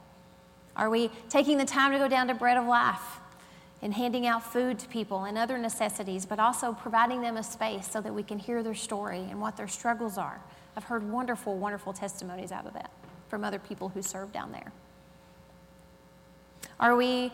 Are 0.75 0.89
we 0.89 1.09
taking 1.27 1.57
the 1.57 1.65
time 1.65 1.91
to 1.91 1.97
go 1.97 2.07
down 2.07 2.27
to 2.27 2.35
Bread 2.35 2.55
of 2.55 2.65
Life 2.65 3.19
and 3.81 3.93
handing 3.93 4.25
out 4.27 4.43
food 4.43 4.79
to 4.79 4.87
people 4.87 5.25
and 5.25 5.37
other 5.37 5.57
necessities, 5.57 6.25
but 6.25 6.39
also 6.39 6.71
providing 6.71 7.21
them 7.21 7.35
a 7.35 7.43
space 7.43 7.89
so 7.89 7.99
that 7.99 8.13
we 8.13 8.23
can 8.23 8.37
hear 8.39 8.63
their 8.63 8.75
story 8.75 9.27
and 9.29 9.41
what 9.41 9.57
their 9.57 9.67
struggles 9.67 10.17
are? 10.17 10.39
I've 10.77 10.85
heard 10.85 11.11
wonderful, 11.11 11.57
wonderful 11.57 11.93
testimonies 11.93 12.51
out 12.51 12.65
of 12.65 12.73
that 12.73 12.91
from 13.33 13.43
other 13.43 13.57
people 13.57 13.89
who 13.89 14.03
serve 14.03 14.31
down 14.31 14.51
there? 14.51 14.71
Are 16.79 16.95
we 16.95 17.31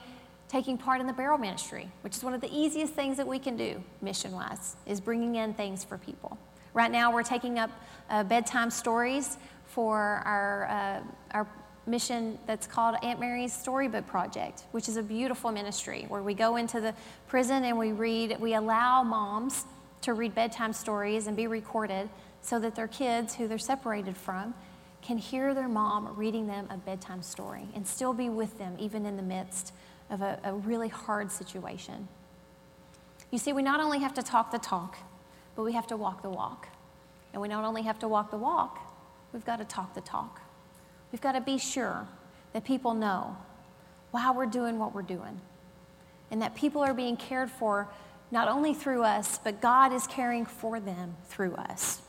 taking 0.47 0.77
part 0.77 1.01
in 1.01 1.07
the 1.07 1.11
barrel 1.11 1.37
ministry, 1.37 1.91
which 2.03 2.15
is 2.15 2.23
one 2.23 2.33
of 2.33 2.39
the 2.39 2.49
easiest 2.57 2.93
things 2.93 3.17
that 3.17 3.27
we 3.27 3.37
can 3.37 3.57
do 3.57 3.83
mission 4.01 4.31
wise, 4.31 4.77
is 4.85 5.01
bringing 5.01 5.35
in 5.35 5.53
things 5.53 5.83
for 5.83 5.97
people. 5.97 6.37
Right 6.73 6.89
now, 6.89 7.11
we're 7.11 7.23
taking 7.23 7.59
up 7.59 7.69
uh, 8.09 8.23
bedtime 8.23 8.71
stories 8.71 9.37
for 9.65 10.23
our, 10.23 10.67
uh, 10.69 11.37
our 11.37 11.45
mission 11.85 12.39
that's 12.47 12.65
called 12.65 12.95
Aunt 13.03 13.19
Mary's 13.19 13.51
Storybook 13.51 14.07
Project, 14.07 14.63
which 14.71 14.87
is 14.87 14.95
a 14.95 15.03
beautiful 15.03 15.51
ministry 15.51 16.05
where 16.07 16.23
we 16.23 16.33
go 16.33 16.55
into 16.55 16.79
the 16.79 16.95
prison 17.27 17.65
and 17.65 17.77
we 17.77 17.91
read, 17.91 18.39
we 18.39 18.53
allow 18.53 19.03
moms 19.03 19.65
to 20.03 20.13
read 20.13 20.33
bedtime 20.33 20.71
stories 20.71 21.27
and 21.27 21.35
be 21.35 21.47
recorded 21.47 22.07
so 22.41 22.57
that 22.57 22.73
their 22.73 22.87
kids 22.87 23.35
who 23.35 23.49
they're 23.49 23.57
separated 23.57 24.15
from 24.15 24.53
can 25.01 25.17
hear 25.17 25.53
their 25.53 25.67
mom 25.67 26.15
reading 26.15 26.47
them 26.47 26.67
a 26.69 26.77
bedtime 26.77 27.21
story 27.21 27.67
and 27.73 27.87
still 27.87 28.13
be 28.13 28.29
with 28.29 28.57
them 28.57 28.75
even 28.79 29.05
in 29.05 29.15
the 29.15 29.23
midst 29.23 29.73
of 30.09 30.21
a, 30.21 30.39
a 30.43 30.53
really 30.53 30.87
hard 30.87 31.31
situation. 31.31 32.07
You 33.31 33.37
see, 33.37 33.53
we 33.53 33.61
not 33.61 33.79
only 33.79 33.99
have 33.99 34.13
to 34.15 34.23
talk 34.23 34.51
the 34.51 34.59
talk, 34.59 34.97
but 35.55 35.63
we 35.63 35.73
have 35.73 35.87
to 35.87 35.97
walk 35.97 36.21
the 36.21 36.29
walk. 36.29 36.67
And 37.31 37.41
we 37.41 37.47
not 37.47 37.63
only 37.63 37.83
have 37.83 37.99
to 37.99 38.07
walk 38.07 38.31
the 38.31 38.37
walk, 38.37 38.79
we've 39.33 39.45
got 39.45 39.57
to 39.57 39.65
talk 39.65 39.93
the 39.93 40.01
talk. 40.01 40.41
We've 41.11 41.21
got 41.21 41.33
to 41.33 41.41
be 41.41 41.57
sure 41.57 42.07
that 42.53 42.63
people 42.63 42.93
know 42.93 43.37
why 44.11 44.31
we're 44.31 44.47
doing 44.47 44.79
what 44.79 44.95
we're 44.95 45.01
doing 45.03 45.39
and 46.31 46.41
that 46.41 46.55
people 46.55 46.81
are 46.81 46.93
being 46.93 47.17
cared 47.17 47.49
for 47.49 47.87
not 48.31 48.47
only 48.47 48.73
through 48.73 49.03
us, 49.03 49.39
but 49.43 49.61
God 49.61 49.91
is 49.91 50.05
caring 50.07 50.45
for 50.45 50.79
them 50.79 51.15
through 51.27 51.55
us. 51.55 52.01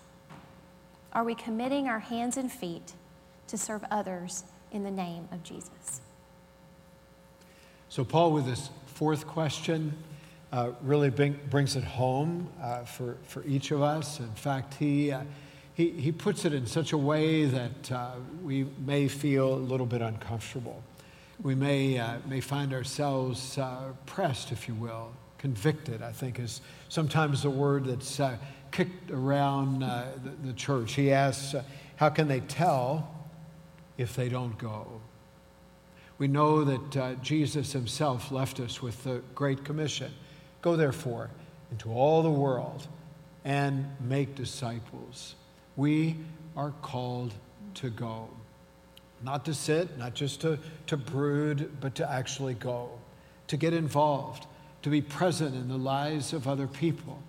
Are 1.12 1.24
we 1.24 1.34
committing 1.34 1.88
our 1.88 1.98
hands 1.98 2.36
and 2.36 2.50
feet 2.50 2.92
to 3.48 3.58
serve 3.58 3.84
others 3.90 4.44
in 4.70 4.84
the 4.84 4.90
name 4.90 5.28
of 5.32 5.42
Jesus? 5.42 6.00
So, 7.88 8.04
Paul, 8.04 8.32
with 8.32 8.46
this 8.46 8.70
fourth 8.86 9.26
question, 9.26 9.92
uh, 10.52 10.70
really 10.82 11.10
bring, 11.10 11.38
brings 11.50 11.74
it 11.74 11.82
home 11.82 12.48
uh, 12.62 12.84
for, 12.84 13.16
for 13.24 13.44
each 13.44 13.72
of 13.72 13.82
us. 13.82 14.20
In 14.20 14.30
fact, 14.34 14.74
he, 14.74 15.10
uh, 15.10 15.22
he, 15.74 15.90
he 15.90 16.12
puts 16.12 16.44
it 16.44 16.52
in 16.52 16.66
such 16.66 16.92
a 16.92 16.98
way 16.98 17.44
that 17.46 17.90
uh, 17.90 18.12
we 18.44 18.66
may 18.86 19.08
feel 19.08 19.54
a 19.54 19.56
little 19.56 19.86
bit 19.86 20.02
uncomfortable. 20.02 20.82
We 21.42 21.56
may, 21.56 21.98
uh, 21.98 22.18
may 22.28 22.40
find 22.40 22.72
ourselves 22.72 23.58
uh, 23.58 23.92
pressed, 24.06 24.52
if 24.52 24.68
you 24.68 24.74
will, 24.74 25.10
convicted, 25.38 26.02
I 26.02 26.12
think 26.12 26.38
is 26.38 26.60
sometimes 26.88 27.42
the 27.42 27.50
word 27.50 27.86
that's 27.86 28.20
kicked 28.70 29.10
around 29.10 29.82
uh, 29.82 30.06
the, 30.22 30.48
the, 30.48 30.52
church. 30.52 30.94
He 30.94 31.12
asks, 31.12 31.54
uh, 31.54 31.62
How 31.96 32.08
can 32.08 32.28
they 32.28 32.40
tell 32.40 33.14
if 33.98 34.14
they 34.16 34.28
don't 34.28 34.56
go? 34.58 35.00
We 36.18 36.28
know 36.28 36.64
that 36.64 36.96
uh, 36.96 37.14
Jesus 37.14 37.72
himself 37.72 38.30
left 38.30 38.60
us 38.60 38.82
with 38.82 39.04
the 39.04 39.22
Great 39.34 39.64
Commission 39.64 40.12
Go 40.62 40.76
therefore 40.76 41.30
into 41.70 41.90
all 41.90 42.22
the 42.22 42.30
world 42.30 42.86
and 43.44 43.86
make 44.00 44.34
disciples. 44.34 45.34
We 45.76 46.16
are 46.56 46.72
called 46.82 47.32
to 47.74 47.90
go. 47.90 48.28
Not 49.22 49.44
to 49.46 49.54
sit, 49.54 49.96
not 49.96 50.14
just 50.14 50.40
to, 50.42 50.58
to 50.88 50.96
brood, 50.96 51.76
but 51.80 51.94
to 51.96 52.10
actually 52.10 52.54
go, 52.54 52.90
to 53.46 53.56
get 53.56 53.72
involved, 53.72 54.46
to 54.82 54.90
be 54.90 55.00
present 55.00 55.54
in 55.54 55.68
the 55.68 55.78
lives 55.78 56.32
of 56.32 56.48
other 56.48 56.66
people 56.66 57.22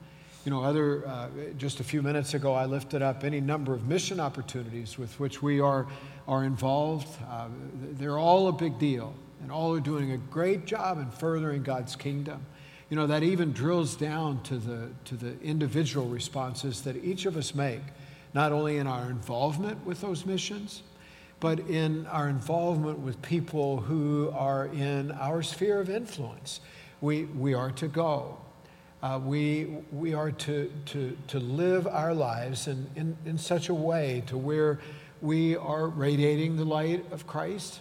you 0.44 0.50
know, 0.50 0.64
other, 0.64 1.08
uh, 1.08 1.28
just 1.58 1.80
a 1.80 1.84
few 1.84 2.02
minutes 2.02 2.34
ago, 2.34 2.54
I 2.54 2.66
lifted 2.66 3.04
up 3.04 3.24
any 3.24 3.40
number 3.40 3.74
of 3.74 3.88
mission 3.88 4.20
opportunities 4.20 4.98
with 4.98 5.20
which 5.20 5.42
we 5.44 5.60
are, 5.60 5.86
are 6.28 6.44
involved. 6.44 7.08
Uh, 7.30 7.48
they're 7.94 8.18
all 8.18 8.48
a 8.48 8.52
big 8.52 8.80
deal, 8.80 9.14
and 9.44 9.52
all 9.52 9.76
are 9.76 9.80
doing 9.80 10.14
a 10.14 10.18
great 10.18 10.66
job 10.66 10.98
in 10.98 11.12
furthering 11.12 11.62
God's 11.62 11.96
kingdom. 11.96 12.44
You 12.90 12.98
know, 12.98 13.08
that 13.08 13.22
even 13.22 13.52
drills 13.52 13.96
down 13.96 14.42
to 14.44 14.58
the, 14.58 14.90
to 15.06 15.16
the 15.16 15.40
individual 15.42 16.08
responses 16.08 16.82
that 16.82 17.02
each 17.04 17.26
of 17.26 17.38
us 17.38 17.54
make, 17.54 17.82
not 18.34 18.52
only 18.52 18.78
in 18.78 18.88
our 18.88 19.10
involvement 19.12 19.86
with 19.86 20.02
those 20.02 20.26
missions, 20.26 20.82
but 21.40 21.60
in 21.62 22.08
our 22.08 22.30
involvement 22.30 23.00
with 23.00 23.22
people 23.22 23.78
who 23.78 24.32
are 24.36 24.66
in 24.68 25.12
our 25.12 25.44
sphere 25.44 25.80
of 25.80 25.90
influence. 25.90 26.62
We, 27.00 27.26
we 27.26 27.54
are 27.54 27.72
to 27.72 27.88
go. 27.88 28.41
Uh, 29.02 29.20
we, 29.24 29.66
we 29.92 30.14
are 30.14 30.32
to, 30.32 30.72
to, 30.86 31.18
to 31.28 31.40
live 31.40 31.88
our 31.88 32.14
lives 32.14 32.68
in, 32.68 32.88
in, 32.96 33.18
in 33.26 33.38
such 33.38 33.70
a 33.70 33.74
way 33.74 34.24
to 34.28 34.38
where 34.38 34.80
we 35.22 35.56
are 35.56 35.88
radiating 35.88 36.56
the 36.56 36.66
light 36.66 37.04
of 37.12 37.26
Christ, 37.26 37.80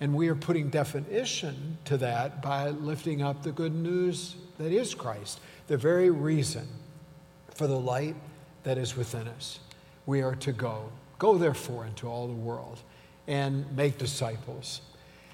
and 0.00 0.14
we 0.14 0.28
are 0.28 0.34
putting 0.34 0.68
definition 0.68 1.78
to 1.86 1.96
that 1.98 2.42
by 2.42 2.68
lifting 2.68 3.22
up 3.22 3.42
the 3.42 3.52
good 3.52 3.74
news 3.74 4.36
that 4.58 4.72
is 4.72 4.94
Christ, 4.94 5.40
the 5.68 5.76
very 5.76 6.10
reason 6.10 6.68
for 7.54 7.66
the 7.66 7.78
light 7.78 8.16
that 8.64 8.76
is 8.76 8.96
within 8.96 9.26
us. 9.28 9.60
We 10.04 10.20
are 10.22 10.34
to 10.36 10.52
go. 10.52 10.90
Go, 11.18 11.38
therefore, 11.38 11.86
into 11.86 12.06
all 12.06 12.26
the 12.26 12.34
world 12.34 12.78
and 13.26 13.64
make 13.74 13.98
disciples. 13.98 14.82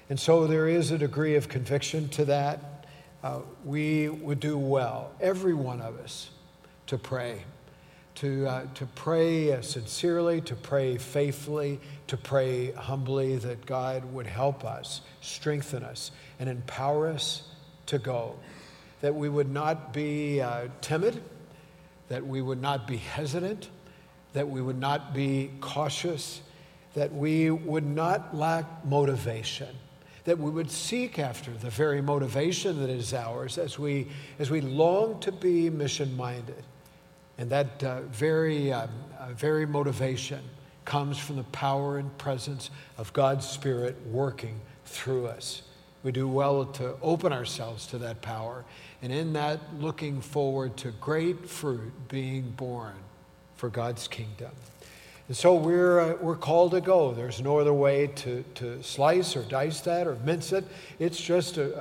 And 0.09 0.19
so 0.19 0.47
there 0.47 0.67
is 0.67 0.91
a 0.91 0.97
degree 0.97 1.35
of 1.35 1.49
conviction 1.49 2.09
to 2.09 2.25
that 2.25 2.84
uh, 3.25 3.39
we 3.63 4.07
would 4.07 4.39
do 4.39 4.55
well, 4.55 5.11
every 5.19 5.55
one 5.55 5.81
of 5.81 5.97
us, 5.97 6.29
to 6.85 6.95
pray. 6.95 7.43
To, 8.15 8.47
uh, 8.47 8.65
to 8.75 8.85
pray 8.85 9.51
uh, 9.51 9.63
sincerely, 9.63 10.41
to 10.41 10.55
pray 10.55 10.99
faithfully, 10.99 11.79
to 12.05 12.17
pray 12.17 12.71
humbly 12.73 13.37
that 13.37 13.65
God 13.65 14.05
would 14.13 14.27
help 14.27 14.63
us, 14.63 15.01
strengthen 15.21 15.81
us, 15.81 16.11
and 16.39 16.47
empower 16.47 17.07
us 17.07 17.49
to 17.87 17.97
go. 17.97 18.35
That 19.01 19.15
we 19.15 19.27
would 19.27 19.49
not 19.49 19.91
be 19.91 20.39
uh, 20.39 20.67
timid, 20.81 21.19
that 22.09 22.25
we 22.27 22.43
would 22.43 22.61
not 22.61 22.85
be 22.85 22.97
hesitant, 22.97 23.69
that 24.33 24.47
we 24.47 24.61
would 24.61 24.79
not 24.79 25.15
be 25.15 25.49
cautious, 25.61 26.41
that 26.93 27.11
we 27.11 27.49
would 27.49 27.87
not 27.87 28.37
lack 28.37 28.85
motivation 28.85 29.75
that 30.25 30.37
we 30.37 30.49
would 30.49 30.69
seek 30.69 31.19
after 31.19 31.51
the 31.51 31.69
very 31.69 32.01
motivation 32.01 32.79
that 32.81 32.89
is 32.89 33.13
ours 33.13 33.57
as 33.57 33.79
we, 33.79 34.07
as 34.39 34.49
we 34.49 34.59
long 34.59 35.19
to 35.21 35.31
be 35.31 35.69
mission 35.69 36.15
minded. 36.17 36.63
And 37.37 37.49
that 37.51 37.83
uh, 37.83 38.01
very, 38.01 38.73
um, 38.73 38.89
uh, 39.19 39.27
very 39.33 39.65
motivation 39.65 40.41
comes 40.83 41.17
from 41.17 41.35
the 41.37 41.43
power 41.43 41.97
and 41.97 42.15
presence 42.17 42.69
of 42.97 43.11
God's 43.13 43.47
Spirit 43.47 43.95
working 44.07 44.59
through 44.85 45.27
us. 45.27 45.63
We 46.03 46.11
do 46.11 46.27
well 46.27 46.65
to 46.65 46.95
open 47.01 47.33
ourselves 47.33 47.87
to 47.87 47.97
that 47.99 48.21
power, 48.21 48.63
and 49.01 49.11
in 49.11 49.33
that, 49.33 49.59
looking 49.79 50.21
forward 50.21 50.77
to 50.77 50.91
great 51.01 51.49
fruit 51.49 51.91
being 52.07 52.51
born 52.51 52.93
for 53.55 53.69
God's 53.69 54.07
kingdom. 54.07 54.51
And 55.27 55.35
so 55.35 55.55
we're, 55.55 55.99
uh, 55.99 56.17
we're 56.21 56.35
called 56.35 56.71
to 56.71 56.81
go. 56.81 57.11
There's 57.11 57.41
no 57.41 57.57
other 57.57 57.73
way 57.73 58.07
to, 58.17 58.43
to 58.55 58.83
slice 58.83 59.35
or 59.35 59.41
dice 59.43 59.81
that 59.81 60.05
or 60.05 60.17
mince 60.23 60.51
it. 60.51 60.65
It's 60.99 61.19
just 61.19 61.57
a, 61.57 61.73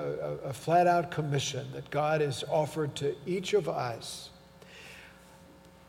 a, 0.44 0.48
a 0.48 0.52
flat 0.52 0.86
out 0.86 1.10
commission 1.10 1.66
that 1.74 1.90
God 1.90 2.22
has 2.22 2.42
offered 2.48 2.94
to 2.96 3.14
each 3.26 3.52
of 3.52 3.68
us. 3.68 4.30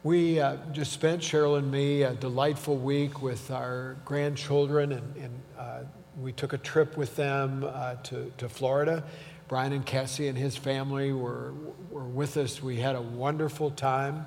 We 0.04 0.40
uh, 0.40 0.58
just 0.74 0.92
spent, 0.92 1.22
Cheryl 1.22 1.58
and 1.58 1.72
me, 1.72 2.04
a 2.04 2.14
delightful 2.14 2.76
week 2.78 3.22
with 3.22 3.50
our 3.50 3.96
grandchildren, 4.04 4.92
and, 4.92 5.16
and 5.16 5.40
uh, 5.58 5.80
we 6.20 6.34
took 6.34 6.54
a 6.54 6.58
trip 6.58 6.98
with 6.98 7.16
them 7.16 7.66
uh, 7.68 7.96
to, 8.04 8.32
to 8.38 8.50
Florida. 8.50 9.04
Brian 9.48 9.72
and 9.72 9.86
Cassie 9.86 10.28
and 10.28 10.38
his 10.38 10.58
family 10.58 11.14
were, 11.14 11.54
were 11.90 12.04
with 12.04 12.36
us. 12.36 12.62
We 12.62 12.76
had 12.78 12.96
a 12.96 13.02
wonderful 13.02 13.72
time. 13.72 14.26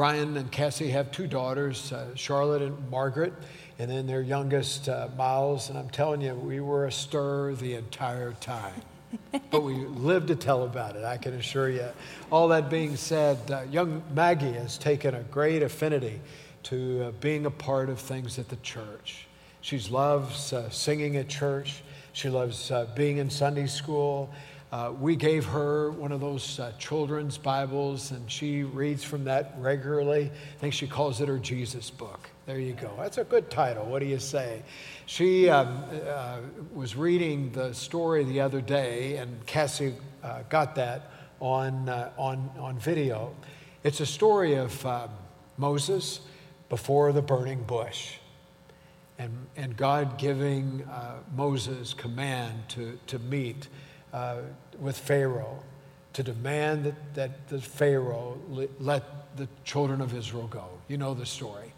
Brian 0.00 0.38
and 0.38 0.50
Cassie 0.50 0.88
have 0.88 1.12
two 1.12 1.26
daughters, 1.26 1.92
uh, 1.92 2.06
Charlotte 2.14 2.62
and 2.62 2.90
Margaret, 2.90 3.34
and 3.78 3.90
then 3.90 4.06
their 4.06 4.22
youngest, 4.22 4.88
uh, 4.88 5.08
Miles. 5.14 5.68
And 5.68 5.78
I'm 5.78 5.90
telling 5.90 6.22
you, 6.22 6.34
we 6.34 6.58
were 6.60 6.86
a 6.86 6.90
stir 6.90 7.52
the 7.52 7.74
entire 7.74 8.32
time. 8.32 8.80
but 9.50 9.62
we 9.62 9.74
live 9.74 10.24
to 10.28 10.36
tell 10.36 10.62
about 10.64 10.96
it, 10.96 11.04
I 11.04 11.18
can 11.18 11.34
assure 11.34 11.68
you. 11.68 11.86
All 12.32 12.48
that 12.48 12.70
being 12.70 12.96
said, 12.96 13.36
uh, 13.50 13.64
young 13.70 14.02
Maggie 14.14 14.52
has 14.52 14.78
taken 14.78 15.14
a 15.14 15.22
great 15.24 15.62
affinity 15.62 16.18
to 16.62 17.08
uh, 17.08 17.10
being 17.20 17.44
a 17.44 17.50
part 17.50 17.90
of 17.90 17.98
things 17.98 18.38
at 18.38 18.48
the 18.48 18.56
church. 18.56 19.26
She 19.60 19.78
loves 19.80 20.54
uh, 20.54 20.70
singing 20.70 21.18
at 21.18 21.28
church. 21.28 21.82
She 22.14 22.30
loves 22.30 22.70
uh, 22.70 22.86
being 22.96 23.18
in 23.18 23.28
Sunday 23.28 23.66
school. 23.66 24.30
Uh, 24.72 24.92
we 25.00 25.16
gave 25.16 25.46
her 25.46 25.90
one 25.90 26.12
of 26.12 26.20
those 26.20 26.60
uh, 26.60 26.70
children's 26.78 27.36
Bibles, 27.36 28.12
and 28.12 28.30
she 28.30 28.62
reads 28.62 29.02
from 29.02 29.24
that 29.24 29.52
regularly. 29.58 30.30
I 30.30 30.60
think 30.60 30.74
she 30.74 30.86
calls 30.86 31.20
it 31.20 31.26
her 31.26 31.38
Jesus 31.38 31.90
book. 31.90 32.30
There 32.46 32.60
you 32.60 32.74
go. 32.74 32.92
That's 32.96 33.18
a 33.18 33.24
good 33.24 33.50
title. 33.50 33.84
What 33.86 33.98
do 33.98 34.06
you 34.06 34.20
say? 34.20 34.62
She 35.06 35.48
um, 35.48 35.82
uh, 36.06 36.38
was 36.72 36.94
reading 36.94 37.50
the 37.50 37.74
story 37.74 38.22
the 38.22 38.40
other 38.40 38.60
day, 38.60 39.16
and 39.16 39.44
Cassie 39.44 39.94
uh, 40.22 40.42
got 40.48 40.76
that 40.76 41.10
on, 41.40 41.88
uh, 41.88 42.12
on, 42.16 42.48
on 42.56 42.78
video. 42.78 43.34
It's 43.82 43.98
a 43.98 44.06
story 44.06 44.54
of 44.54 44.86
Moses 45.56 46.20
before 46.68 47.12
the 47.12 47.22
burning 47.22 47.64
bush. 47.64 48.18
And, 49.18 49.32
and 49.56 49.76
God 49.76 50.16
giving 50.16 50.86
Moses 51.34 51.92
command 51.92 52.68
to, 52.68 53.00
to 53.08 53.18
meet 53.18 53.66
uh, 54.12 54.38
with 54.78 54.98
Pharaoh 54.98 55.62
to 56.12 56.22
demand 56.22 56.84
that, 56.84 57.14
that 57.14 57.48
the 57.48 57.60
Pharaoh 57.60 58.38
let 58.78 59.36
the 59.36 59.48
children 59.64 60.00
of 60.00 60.14
Israel 60.14 60.48
go. 60.48 60.66
You 60.88 60.96
know 60.96 61.14
the 61.14 61.26
story. 61.26 61.72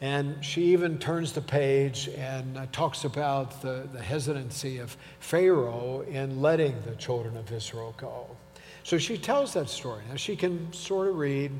And 0.00 0.44
she 0.44 0.64
even 0.72 0.98
turns 0.98 1.32
the 1.32 1.40
page 1.40 2.08
and 2.16 2.58
uh, 2.58 2.66
talks 2.72 3.04
about 3.04 3.62
the, 3.62 3.88
the 3.92 4.02
hesitancy 4.02 4.78
of 4.78 4.96
Pharaoh 5.20 6.02
in 6.02 6.42
letting 6.42 6.80
the 6.82 6.94
children 6.96 7.36
of 7.36 7.50
Israel 7.50 7.94
go. 7.96 8.26
So 8.82 8.98
she 8.98 9.16
tells 9.16 9.54
that 9.54 9.70
story. 9.70 10.02
Now 10.10 10.16
she 10.16 10.36
can 10.36 10.70
sort 10.72 11.08
of 11.08 11.16
read, 11.16 11.52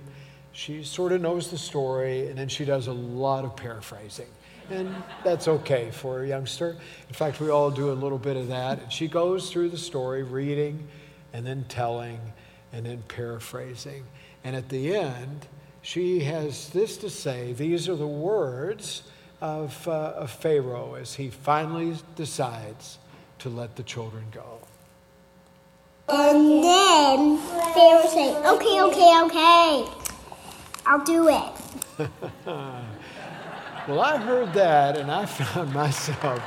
she 0.52 0.82
sort 0.82 1.12
of 1.12 1.22
knows 1.22 1.50
the 1.50 1.56
story, 1.56 2.28
and 2.28 2.36
then 2.36 2.48
she 2.48 2.66
does 2.66 2.86
a 2.86 2.92
lot 2.92 3.46
of 3.46 3.56
paraphrasing. 3.56 4.28
And 4.70 4.94
that's 5.22 5.46
okay 5.46 5.90
for 5.90 6.22
a 6.22 6.28
youngster. 6.28 6.76
In 7.08 7.14
fact, 7.14 7.40
we 7.40 7.50
all 7.50 7.70
do 7.70 7.90
a 7.90 7.94
little 7.94 8.18
bit 8.18 8.36
of 8.36 8.48
that. 8.48 8.82
And 8.82 8.92
she 8.92 9.08
goes 9.08 9.50
through 9.50 9.70
the 9.70 9.78
story, 9.78 10.22
reading 10.22 10.88
and 11.32 11.46
then 11.46 11.64
telling 11.68 12.20
and 12.72 12.86
then 12.86 13.02
paraphrasing. 13.08 14.04
And 14.42 14.56
at 14.56 14.68
the 14.68 14.94
end, 14.96 15.46
she 15.82 16.20
has 16.20 16.70
this 16.70 16.96
to 16.98 17.10
say 17.10 17.52
these 17.52 17.88
are 17.88 17.96
the 17.96 18.06
words 18.06 19.02
of, 19.40 19.86
uh, 19.86 20.14
of 20.16 20.30
Pharaoh 20.30 20.94
as 20.94 21.14
he 21.14 21.28
finally 21.28 21.96
decides 22.16 22.98
to 23.40 23.50
let 23.50 23.76
the 23.76 23.82
children 23.82 24.24
go. 24.32 24.60
And 26.08 26.64
then 26.64 27.38
Pharaoh 27.38 28.06
say, 28.06 28.34
okay, 28.36 28.80
okay, 28.82 29.22
okay, 29.24 29.84
I'll 30.86 31.04
do 31.04 31.28
it. 31.28 32.08
Well, 33.86 34.00
I 34.00 34.16
heard 34.16 34.54
that 34.54 34.96
and 34.96 35.10
I 35.10 35.26
found 35.26 35.74
myself, 35.74 36.42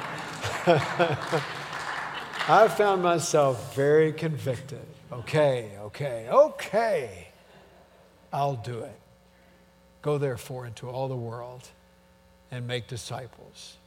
I 2.50 2.68
found 2.68 3.04
myself 3.04 3.76
very 3.76 4.12
convicted. 4.12 4.82
Okay, 5.12 5.74
okay, 5.82 6.28
okay, 6.32 7.28
I'll 8.34 8.56
do 8.56 8.80
it. 8.80 9.00
Go 10.02 10.18
therefore 10.18 10.66
into 10.66 10.90
all 10.90 11.08
the 11.08 11.16
world 11.16 11.70
and 12.50 12.66
make 12.66 12.88
disciples 12.88 13.78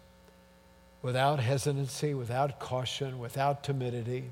without 1.03 1.41
hesitancy, 1.41 2.15
without 2.15 2.61
caution, 2.61 3.19
without 3.19 3.65
timidity, 3.65 4.31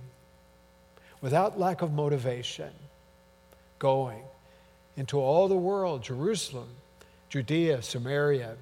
without 1.20 1.59
lack 1.59 1.83
of 1.83 1.92
motivation, 1.92 2.70
going 3.81 4.22
into 4.96 5.18
all 5.18 5.48
the 5.48 5.57
world 5.57 6.04
Jerusalem, 6.04 6.68
Judea, 7.31 7.83
Samaria, 7.83 8.57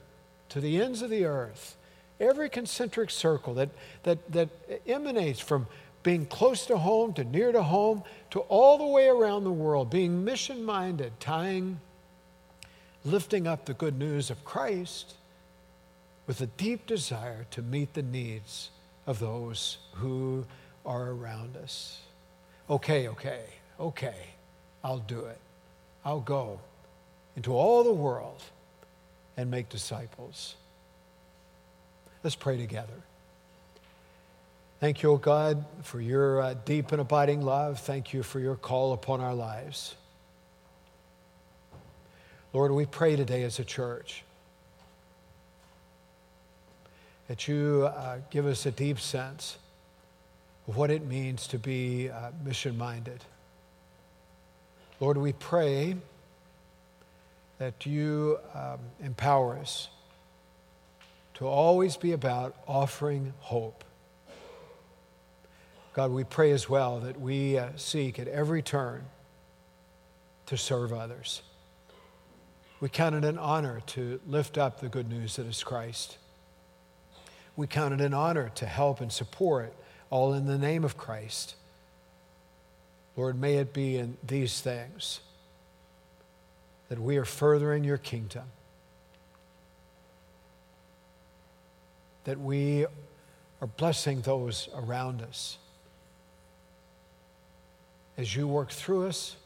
to 0.50 0.60
the 0.60 0.80
ends 0.80 1.02
of 1.02 1.10
the 1.10 1.24
earth, 1.24 1.76
every 2.20 2.48
concentric 2.48 3.10
circle 3.10 3.54
that, 3.54 3.70
that, 4.04 4.32
that 4.32 4.48
emanates 4.86 5.40
from 5.40 5.66
being 6.02 6.26
close 6.26 6.66
to 6.66 6.78
home 6.78 7.12
to 7.14 7.24
near 7.24 7.50
to 7.50 7.62
home 7.62 8.02
to 8.30 8.40
all 8.40 8.78
the 8.78 8.86
way 8.86 9.08
around 9.08 9.44
the 9.44 9.50
world, 9.52 9.90
being 9.90 10.24
mission 10.24 10.64
minded, 10.64 11.12
tying, 11.18 11.80
lifting 13.04 13.46
up 13.46 13.64
the 13.64 13.74
good 13.74 13.98
news 13.98 14.30
of 14.30 14.44
Christ 14.44 15.14
with 16.26 16.40
a 16.40 16.46
deep 16.46 16.86
desire 16.86 17.46
to 17.50 17.62
meet 17.62 17.94
the 17.94 18.02
needs 18.02 18.70
of 19.06 19.18
those 19.18 19.78
who 19.94 20.44
are 20.84 21.10
around 21.10 21.56
us. 21.56 22.00
Okay, 22.68 23.08
okay, 23.08 23.44
okay, 23.78 24.16
I'll 24.82 24.98
do 24.98 25.24
it. 25.24 25.38
I'll 26.04 26.20
go 26.20 26.60
into 27.36 27.52
all 27.52 27.82
the 27.84 27.92
world 27.92 28.42
and 29.36 29.50
make 29.50 29.68
disciples. 29.68 30.56
Let's 32.22 32.36
pray 32.36 32.56
together. 32.56 33.02
Thank 34.80 35.02
you, 35.02 35.12
O 35.12 35.16
God, 35.16 35.64
for 35.82 36.00
your 36.00 36.40
uh, 36.40 36.54
deep 36.64 36.92
and 36.92 37.00
abiding 37.00 37.42
love. 37.42 37.80
Thank 37.80 38.12
you 38.12 38.22
for 38.22 38.40
your 38.40 38.56
call 38.56 38.92
upon 38.92 39.20
our 39.20 39.34
lives. 39.34 39.94
Lord, 42.52 42.72
we 42.72 42.86
pray 42.86 43.16
today 43.16 43.42
as 43.42 43.58
a 43.58 43.64
church 43.64 44.22
that 47.28 47.48
you 47.48 47.90
uh, 47.94 48.18
give 48.30 48.46
us 48.46 48.66
a 48.66 48.70
deep 48.70 49.00
sense 49.00 49.56
of 50.68 50.76
what 50.76 50.90
it 50.90 51.04
means 51.04 51.46
to 51.48 51.58
be 51.58 52.10
uh, 52.10 52.30
mission 52.44 52.76
minded. 52.76 53.24
Lord, 55.00 55.16
we 55.16 55.32
pray 55.32 55.96
that 57.58 57.86
you 57.86 58.38
um, 58.54 58.78
empower 59.02 59.56
us 59.58 59.88
to 61.34 61.46
always 61.46 61.96
be 61.96 62.12
about 62.12 62.54
offering 62.66 63.32
hope. 63.40 63.84
God, 65.92 66.10
we 66.10 66.24
pray 66.24 66.50
as 66.50 66.68
well 66.68 67.00
that 67.00 67.20
we 67.20 67.58
uh, 67.58 67.70
seek 67.76 68.18
at 68.18 68.28
every 68.28 68.62
turn 68.62 69.04
to 70.46 70.56
serve 70.56 70.92
others. 70.92 71.42
We 72.80 72.90
count 72.90 73.14
it 73.14 73.24
an 73.24 73.38
honor 73.38 73.80
to 73.86 74.20
lift 74.26 74.58
up 74.58 74.80
the 74.80 74.88
good 74.88 75.08
news 75.08 75.36
that 75.36 75.46
is 75.46 75.64
Christ. 75.64 76.18
We 77.56 77.66
count 77.66 77.94
it 77.94 78.02
an 78.02 78.12
honor 78.12 78.50
to 78.56 78.66
help 78.66 79.00
and 79.00 79.10
support, 79.10 79.72
all 80.10 80.34
in 80.34 80.44
the 80.44 80.58
name 80.58 80.84
of 80.84 80.98
Christ. 80.98 81.54
Lord, 83.16 83.40
may 83.40 83.56
it 83.56 83.72
be 83.72 83.96
in 83.96 84.18
these 84.22 84.60
things 84.60 85.20
that 86.88 86.98
we 86.98 87.16
are 87.16 87.24
furthering 87.24 87.84
your 87.84 87.98
kingdom, 87.98 88.44
that 92.24 92.38
we 92.38 92.86
are 93.60 93.66
blessing 93.66 94.20
those 94.20 94.68
around 94.74 95.22
us. 95.22 95.58
As 98.16 98.34
you 98.34 98.46
work 98.48 98.70
through 98.70 99.06
us, 99.06 99.36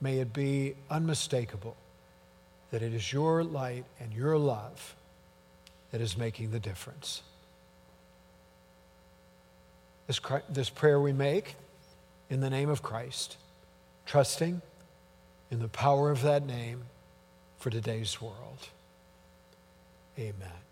may 0.00 0.18
it 0.18 0.32
be 0.32 0.74
unmistakable 0.90 1.76
that 2.70 2.82
it 2.82 2.92
is 2.92 3.12
your 3.12 3.42
light 3.42 3.84
and 4.00 4.12
your 4.12 4.36
love 4.36 4.94
that 5.90 6.00
is 6.00 6.16
making 6.16 6.50
the 6.50 6.60
difference. 6.60 7.22
This, 10.06 10.20
this 10.48 10.70
prayer 10.70 11.00
we 11.00 11.12
make 11.12 11.56
in 12.28 12.40
the 12.40 12.50
name 12.50 12.68
of 12.68 12.82
Christ, 12.82 13.36
trusting 14.04 14.62
in 15.50 15.60
the 15.60 15.68
power 15.68 16.10
of 16.10 16.22
that 16.22 16.44
name 16.44 16.84
for 17.58 17.70
today's 17.70 18.20
world. 18.20 18.68
Amen. 20.18 20.65